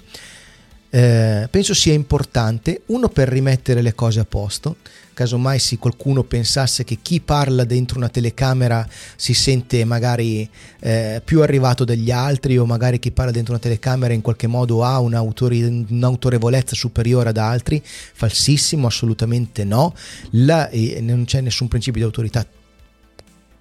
eh, 0.90 1.48
penso 1.50 1.74
sia 1.74 1.92
importante, 1.92 2.82
uno 2.86 3.08
per 3.08 3.28
rimettere 3.28 3.82
le 3.82 3.94
cose 3.94 4.20
a 4.20 4.24
posto, 4.24 4.76
casomai 5.12 5.58
se 5.58 5.78
qualcuno 5.78 6.22
pensasse 6.22 6.84
che 6.84 6.98
chi 7.02 7.20
parla 7.20 7.64
dentro 7.64 7.98
una 7.98 8.08
telecamera 8.08 8.88
si 9.16 9.34
sente 9.34 9.84
magari 9.84 10.48
eh, 10.78 11.20
più 11.24 11.42
arrivato 11.42 11.84
degli 11.84 12.12
altri 12.12 12.56
o 12.56 12.64
magari 12.64 13.00
chi 13.00 13.10
parla 13.10 13.32
dentro 13.32 13.52
una 13.52 13.60
telecamera 13.60 14.14
in 14.14 14.20
qualche 14.20 14.46
modo 14.46 14.84
ha 14.84 15.00
un'autorevolezza 15.00 16.76
superiore 16.76 17.30
ad 17.30 17.36
altri, 17.36 17.82
falsissimo, 17.84 18.86
assolutamente 18.86 19.64
no, 19.64 19.94
La, 20.30 20.68
eh, 20.68 21.00
non 21.00 21.24
c'è 21.24 21.40
nessun 21.40 21.66
principio 21.66 22.00
di 22.00 22.06
autorità. 22.06 22.46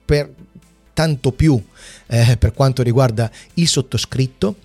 Per, 0.06 0.30
tanto 0.94 1.32
più 1.32 1.62
eh, 2.08 2.38
per 2.38 2.54
quanto 2.54 2.82
riguarda 2.82 3.30
il 3.56 3.68
sottoscritto 3.68 4.56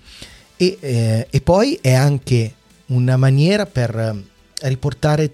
e, 0.63 0.77
eh, 0.79 1.27
e 1.29 1.41
poi 1.41 1.77
è 1.81 1.93
anche 1.93 2.53
una 2.87 3.17
maniera 3.17 3.65
per 3.65 3.95
eh, 3.97 4.67
riportare 4.67 5.33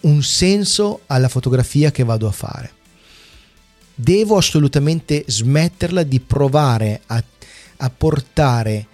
un 0.00 0.22
senso 0.22 1.00
alla 1.06 1.28
fotografia 1.28 1.90
che 1.90 2.04
vado 2.04 2.26
a 2.26 2.32
fare. 2.32 2.78
Devo 3.94 4.36
assolutamente 4.36 5.24
smetterla 5.26 6.02
di 6.04 6.20
provare 6.20 7.02
a, 7.06 7.22
a 7.78 7.90
portare 7.90 8.86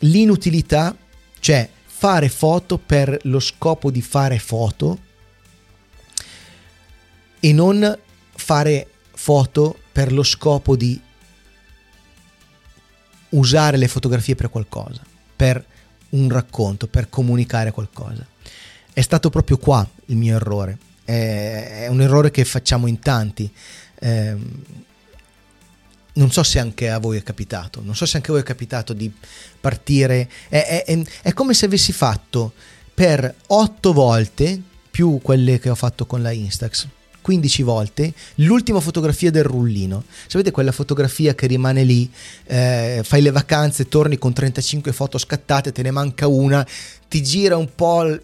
l'inutilità, 0.00 0.94
cioè 1.38 1.68
fare 1.84 2.28
foto 2.28 2.78
per 2.78 3.16
lo 3.22 3.40
scopo 3.40 3.90
di 3.90 4.02
fare 4.02 4.38
foto 4.38 4.98
e 7.40 7.52
non 7.52 7.98
fare 8.34 8.88
foto 9.14 9.78
per 9.92 10.12
lo 10.12 10.22
scopo 10.22 10.76
di 10.76 11.00
usare 13.32 13.76
le 13.76 13.88
fotografie 13.88 14.34
per 14.34 14.50
qualcosa, 14.50 15.02
per 15.36 15.64
un 16.10 16.28
racconto, 16.28 16.86
per 16.86 17.08
comunicare 17.08 17.70
qualcosa. 17.70 18.26
È 18.92 19.00
stato 19.00 19.30
proprio 19.30 19.58
qua 19.58 19.88
il 20.06 20.16
mio 20.16 20.36
errore, 20.36 20.78
è, 21.04 21.86
un 21.88 22.00
errore 22.00 22.30
che 22.30 22.44
facciamo 22.44 22.86
in 22.86 22.98
tanti. 22.98 23.50
Eh, 23.98 24.36
non 26.14 26.30
so 26.30 26.42
se 26.42 26.58
anche 26.58 26.90
a 26.90 26.98
voi 26.98 27.16
è 27.16 27.22
capitato, 27.22 27.80
non 27.82 27.94
so 27.94 28.04
se 28.04 28.16
anche 28.16 28.28
a 28.30 28.32
voi 28.34 28.42
è 28.42 28.44
capitato 28.44 28.92
di 28.92 29.10
partire, 29.60 30.28
è, 30.48 30.84
è, 30.86 31.02
è 31.22 31.32
come 31.32 31.54
se 31.54 31.64
avessi 31.64 31.92
fatto 31.92 32.52
per 32.92 33.34
otto 33.46 33.92
volte 33.94 34.60
più 34.90 35.20
quelle 35.22 35.58
che 35.58 35.70
ho 35.70 35.74
fatto 35.74 36.04
con 36.04 36.20
la 36.20 36.30
Instax 36.30 36.86
15 37.22 37.62
volte 37.62 38.12
l'ultima 38.36 38.80
fotografia 38.80 39.30
del 39.30 39.44
rullino. 39.44 40.04
Sapete 40.26 40.50
quella 40.50 40.72
fotografia 40.72 41.34
che 41.34 41.46
rimane 41.46 41.84
lì, 41.84 42.10
eh, 42.46 43.00
fai 43.02 43.22
le 43.22 43.30
vacanze, 43.30 43.88
torni 43.88 44.18
con 44.18 44.32
35 44.32 44.92
foto 44.92 45.16
scattate, 45.16 45.72
te 45.72 45.82
ne 45.82 45.90
manca 45.90 46.26
una, 46.26 46.66
ti 47.08 47.22
gira 47.22 47.56
un 47.56 47.68
po'... 47.74 48.18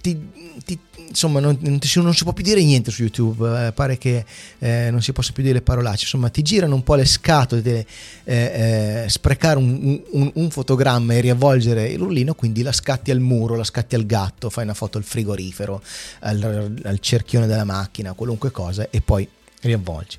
Ti, 0.00 0.18
ti, 0.64 0.78
insomma 1.08 1.40
non, 1.40 1.56
non, 1.60 1.78
non, 1.94 2.14
si 2.14 2.22
può 2.24 2.32
più 2.32 2.44
dire 2.44 2.62
niente 2.62 2.90
su 2.90 3.02
YouTube, 3.02 3.66
eh, 3.66 3.72
pare 3.72 3.98
che 3.98 4.24
eh, 4.58 4.88
non 4.90 5.02
si 5.02 5.12
possa 5.12 5.32
più 5.32 5.42
dire 5.42 5.60
parolacce, 5.60 6.02
insomma 6.02 6.28
ti 6.28 6.42
girano 6.42 6.74
un 6.74 6.82
po' 6.82 6.94
le 6.94 7.04
scatole, 7.04 7.62
di 7.62 7.70
eh, 7.70 7.84
eh, 8.24 9.04
sprecare 9.08 9.58
un, 9.58 10.00
un, 10.10 10.30
un, 10.34 10.50
fotogramma 10.50 11.14
e 11.14 11.20
riavvolgere 11.20 11.88
il 11.88 11.98
rullino, 11.98 12.34
quindi 12.34 12.62
la 12.62 12.72
scatti 12.72 13.10
al 13.10 13.20
muro, 13.20 13.56
la 13.56 13.64
scatti 13.64 13.94
al 13.94 14.06
gatto, 14.06 14.50
fai 14.50 14.64
una 14.64 14.74
foto 14.74 14.98
al 14.98 15.04
frigorifero, 15.04 15.82
al, 16.20 16.80
al 16.82 16.98
cerchione 17.00 17.46
della 17.46 17.64
macchina, 17.64 18.12
qualunque 18.12 18.50
cosa 18.50 18.88
e 18.90 19.00
poi 19.00 19.28
riavvolgi. 19.62 20.18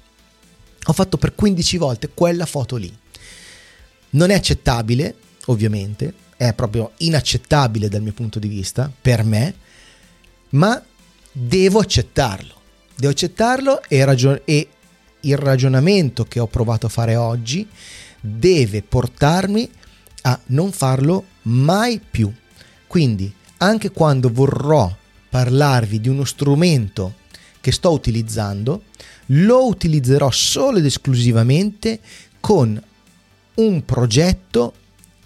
Ho 0.86 0.94
fatto 0.94 1.18
per 1.18 1.36
15 1.36 1.78
volte 1.78 2.10
quella 2.14 2.46
foto 2.46 2.76
lì. 2.76 2.92
Non 4.12 4.32
è 4.32 4.34
accettabile, 4.34 5.14
ovviamente, 5.46 6.14
è 6.36 6.54
proprio 6.54 6.94
inaccettabile 6.98 7.90
dal 7.90 8.02
mio 8.02 8.14
punto 8.14 8.40
di 8.40 8.48
vista, 8.48 8.92
per 9.02 9.24
me, 9.24 9.54
ma 10.52 10.82
devo 11.32 11.80
accettarlo. 11.80 12.56
Devo 12.96 13.12
accettarlo 13.12 13.82
e, 13.88 14.04
ragion- 14.04 14.42
e 14.46 14.68
il 15.22 15.38
ragionamento 15.38 16.26
che 16.26 16.40
ho 16.40 16.48
provato 16.48 16.86
a 16.86 16.90
fare 16.90 17.16
oggi 17.16 17.68
deve 18.20 18.82
portarmi 18.82 19.70
a 20.24 20.40
non 20.48 20.72
farlo 20.72 21.26
mai 21.44 22.00
più. 22.00 22.32
Quindi, 22.88 23.32
anche 23.58 23.92
quando 23.92 24.32
vorrò 24.32 24.94
parlarvi 25.30 26.02
di 26.02 26.10
uno 26.10 26.24
strumento 26.24 27.16
che 27.62 27.72
sto 27.72 27.92
utilizzando, 27.92 28.84
lo 29.28 29.68
utilizzerò 29.68 30.32
solo 30.32 30.78
ed 30.78 30.86
esclusivamente 30.86 32.00
con 32.40 32.82
un 33.56 33.86
progetto 33.86 34.74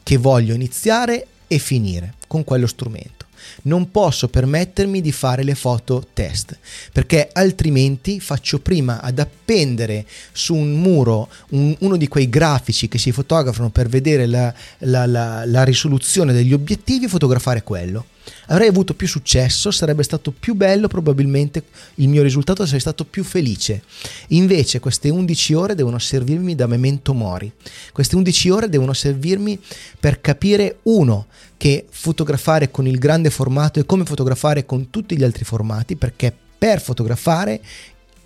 che 0.04 0.18
voglio 0.18 0.54
iniziare 0.54 1.28
e 1.48 1.58
finire 1.60 2.16
con 2.28 2.44
quello 2.44 2.68
strumento 2.68 3.23
non 3.64 3.92
posso 3.92 4.28
permettermi 4.28 5.02
di 5.02 5.12
fare 5.12 5.44
le 5.44 5.56
foto 5.56 6.08
test 6.14 6.58
perché 6.92 7.30
altrimenti 7.32 8.20
faccio 8.20 8.60
prima 8.60 9.02
ad 9.02 9.20
appendere 9.20 10.06
su 10.32 10.56
un 10.56 10.74
muro 10.74 11.30
un, 11.50 11.76
uno 11.80 11.98
di 11.98 12.08
quei 12.08 12.30
grafici 12.30 12.88
che 12.88 12.98
si 12.98 13.12
fotografano 13.12 13.70
per 13.70 13.88
vedere 13.88 14.26
la, 14.26 14.54
la, 14.80 15.06
la, 15.06 15.46
la 15.46 15.64
risoluzione 15.64 16.34
degli 16.34 16.54
obiettivi 16.54 17.06
e 17.06 17.10
fotografare 17.10 17.64
quello 17.64 18.06
avrei 18.48 18.68
avuto 18.68 18.94
più 18.94 19.08
successo, 19.08 19.72
sarebbe 19.72 20.04
stato 20.04 20.32
più 20.32 20.54
bello, 20.54 20.88
probabilmente 20.88 21.64
il 21.96 22.08
mio 22.08 22.24
risultato 22.24 22.64
sarebbe 22.64 22.82
stato 22.82 23.06
più 23.06 23.24
felice. 23.24 23.84
Invece 24.30 24.80
queste 24.80 25.10
11 25.10 25.54
ore 25.54 25.76
devono 25.76 26.00
servirmi 26.00 26.56
da 26.56 26.68
memento 26.68 27.14
mori. 27.14 27.52
Queste 27.92 28.16
11 28.16 28.50
ore 28.50 28.70
devono 28.70 28.94
servirmi 28.94 29.60
per 30.00 30.22
capire 30.22 30.80
uno 30.84 31.28
che 31.58 31.86
fotografare 31.90 32.72
con 32.72 32.88
il 32.88 32.98
grande 32.98 33.30
formato 33.30 33.80
e 33.80 33.86
come 33.86 34.06
fotografare 34.06 34.66
con 34.66 34.90
tutti 34.90 35.18
gli 35.18 35.24
altri 35.24 35.44
formati, 35.44 35.96
perché 35.96 36.36
per 36.58 36.82
fotografare 36.82 37.62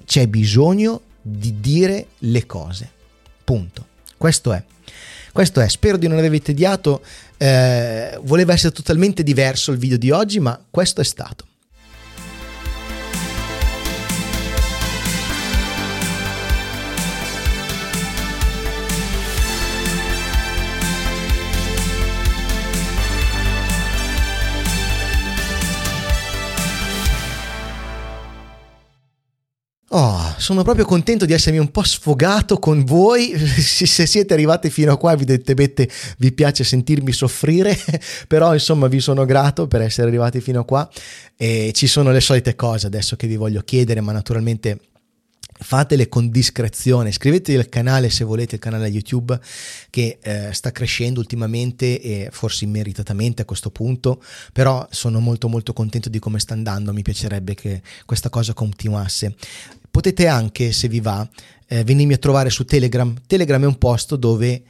c'è 0.05 0.27
bisogno 0.27 1.01
di 1.21 1.59
dire 1.59 2.07
le 2.19 2.45
cose. 2.45 2.89
Punto. 3.43 3.85
Questo 4.17 4.53
è. 4.53 4.63
Questo 5.37 5.61
è, 5.61 5.69
spero 5.69 5.97
di 5.97 6.07
non 6.07 6.17
avervi 6.17 6.41
tediato, 6.41 7.03
eh, 7.37 8.17
voleva 8.23 8.53
essere 8.53 8.73
totalmente 8.73 9.21
diverso 9.21 9.71
il 9.71 9.77
video 9.77 9.95
di 9.95 10.09
oggi, 10.09 10.39
ma 10.39 10.59
questo 10.67 10.99
è 10.99 11.03
stato. 11.03 11.45
Oh, 29.99 30.35
sono 30.37 30.61
proprio 30.61 30.85
contento 30.85 31.25
di 31.25 31.33
essermi 31.33 31.57
un 31.57 31.71
po' 31.71 31.81
sfogato 31.81 32.59
con 32.59 32.83
voi. 32.83 33.33
Se 33.57 34.05
siete 34.05 34.31
arrivati 34.31 34.69
fino 34.69 34.91
a 34.91 34.97
qua, 34.97 35.13
evidentemente 35.13 35.89
vi 36.19 36.31
piace 36.33 36.63
sentirmi 36.63 37.11
soffrire, 37.11 37.75
però 38.29 38.53
insomma 38.53 38.85
vi 38.85 38.99
sono 38.99 39.25
grato 39.25 39.65
per 39.65 39.81
essere 39.81 40.07
arrivati 40.07 40.39
fino 40.39 40.59
a 40.59 40.65
qua. 40.65 40.87
E 41.35 41.71
ci 41.73 41.87
sono 41.87 42.11
le 42.11 42.21
solite 42.21 42.55
cose 42.55 42.85
adesso 42.85 43.15
che 43.15 43.25
vi 43.25 43.37
voglio 43.37 43.61
chiedere, 43.61 43.99
ma 44.01 44.11
naturalmente 44.11 44.77
fatele 45.59 46.07
con 46.07 46.29
discrezione, 46.29 47.09
iscrivetevi 47.09 47.57
al 47.57 47.69
canale 47.69 48.09
se 48.09 48.23
volete, 48.23 48.55
il 48.55 48.61
canale 48.61 48.87
YouTube 48.87 49.39
che 49.89 50.19
eh, 50.21 50.53
sta 50.53 50.71
crescendo 50.71 51.19
ultimamente 51.19 51.99
e 51.99 52.29
forse 52.31 52.65
immeritatamente 52.65 53.41
a 53.41 53.45
questo 53.45 53.71
punto, 53.71 54.21
però 54.53 54.85
sono 54.91 55.19
molto 55.19 55.47
molto 55.47 55.73
contento 55.73 56.09
di 56.09 56.19
come 56.19 56.39
sta 56.39 56.53
andando, 56.53 56.93
mi 56.93 57.01
piacerebbe 57.01 57.55
che 57.55 57.81
questa 58.05 58.29
cosa 58.29 58.53
continuasse. 58.53 59.35
Potete 59.89 60.27
anche, 60.27 60.71
se 60.71 60.87
vi 60.87 60.99
va, 60.99 61.27
eh, 61.67 61.83
venirmi 61.83 62.13
a 62.13 62.17
trovare 62.17 62.49
su 62.49 62.65
Telegram. 62.65 63.13
Telegram 63.25 63.61
è 63.63 63.67
un 63.67 63.77
posto 63.77 64.15
dove 64.15 64.63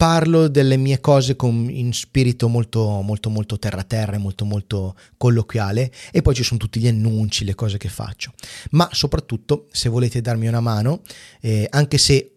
parlo 0.00 0.48
delle 0.48 0.78
mie 0.78 0.98
cose 0.98 1.36
con, 1.36 1.68
in 1.68 1.92
spirito 1.92 2.48
molto 2.48 3.02
molto 3.02 3.28
molto 3.28 3.58
terra 3.58 3.82
terra 3.82 4.14
e 4.14 4.18
molto 4.18 4.46
molto 4.46 4.96
colloquiale 5.18 5.92
e 6.10 6.22
poi 6.22 6.34
ci 6.34 6.42
sono 6.42 6.58
tutti 6.58 6.80
gli 6.80 6.88
annunci, 6.88 7.44
le 7.44 7.54
cose 7.54 7.76
che 7.76 7.90
faccio. 7.90 8.32
Ma 8.70 8.88
soprattutto 8.92 9.66
se 9.70 9.90
volete 9.90 10.22
darmi 10.22 10.48
una 10.48 10.60
mano, 10.60 11.02
eh, 11.42 11.66
anche 11.68 11.98
se 11.98 12.32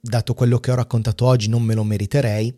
dato 0.00 0.34
quello 0.34 0.58
che 0.58 0.72
ho 0.72 0.74
raccontato 0.74 1.24
oggi 1.24 1.48
non 1.48 1.62
me 1.62 1.74
lo 1.74 1.84
meriterei, 1.84 2.52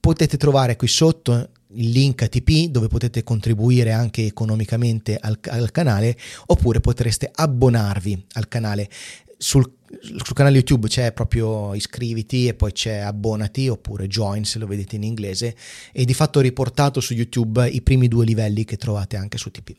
potete 0.00 0.36
trovare 0.36 0.74
qui 0.74 0.88
sotto 0.88 1.50
il 1.74 1.90
link 1.90 2.22
ATP 2.22 2.70
dove 2.70 2.88
potete 2.88 3.22
contribuire 3.22 3.92
anche 3.92 4.24
economicamente 4.26 5.16
al, 5.20 5.38
al 5.48 5.70
canale 5.70 6.16
oppure 6.46 6.80
potreste 6.80 7.30
abbonarvi 7.32 8.26
al 8.32 8.48
canale 8.48 8.88
sul, 9.36 9.70
sul, 10.00 10.34
canale 10.34 10.56
YouTube 10.56 10.88
c'è 10.88 11.12
proprio 11.12 11.74
iscriviti 11.74 12.46
e 12.46 12.54
poi 12.54 12.72
c'è 12.72 12.96
abbonati 12.98 13.68
oppure 13.68 14.06
join 14.06 14.44
se 14.44 14.58
lo 14.58 14.66
vedete 14.66 14.96
in 14.96 15.02
inglese 15.02 15.54
e 15.92 16.04
di 16.04 16.14
fatto 16.14 16.38
ho 16.38 16.42
riportato 16.42 17.00
su 17.00 17.14
YouTube 17.14 17.68
i 17.68 17.82
primi 17.82 18.08
due 18.08 18.24
livelli 18.24 18.64
che 18.64 18.76
trovate 18.76 19.16
anche 19.16 19.38
su 19.38 19.50
TP. 19.50 19.74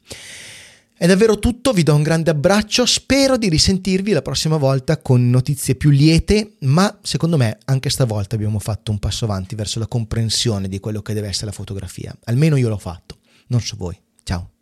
È 0.98 1.08
davvero 1.08 1.38
tutto, 1.40 1.74
vi 1.74 1.84
do 1.84 1.94
un 1.94 2.04
grande 2.04 2.32
abbraccio, 2.32 2.86
spero 2.86 3.36
di 3.36 3.50
risentirvi 3.50 4.14
la 4.14 4.22
prossima 4.22 4.56
volta 4.56 4.98
con 4.98 5.30
notizie 5.30 5.76
più 5.76 5.90
liete, 5.90 6.56
ma 6.62 7.00
secondo 7.02 7.36
me 7.36 7.58
anche 7.66 7.90
stavolta 7.90 8.36
abbiamo 8.36 8.60
fatto 8.60 8.92
un 8.92 9.00
passo 9.00 9.26
avanti 9.26 9.56
verso 9.56 9.78
la 9.80 9.88
comprensione 9.88 10.70
di 10.70 10.80
quello 10.80 11.02
che 11.02 11.14
deve 11.14 11.28
essere 11.28 11.48
la 11.48 11.52
fotografia, 11.52 12.16
almeno 12.24 12.56
io 12.56 12.70
l'ho 12.70 12.78
fatto, 12.78 13.18
non 13.48 13.60
so 13.60 13.76
voi. 13.78 14.00
Ciao. 14.24 14.55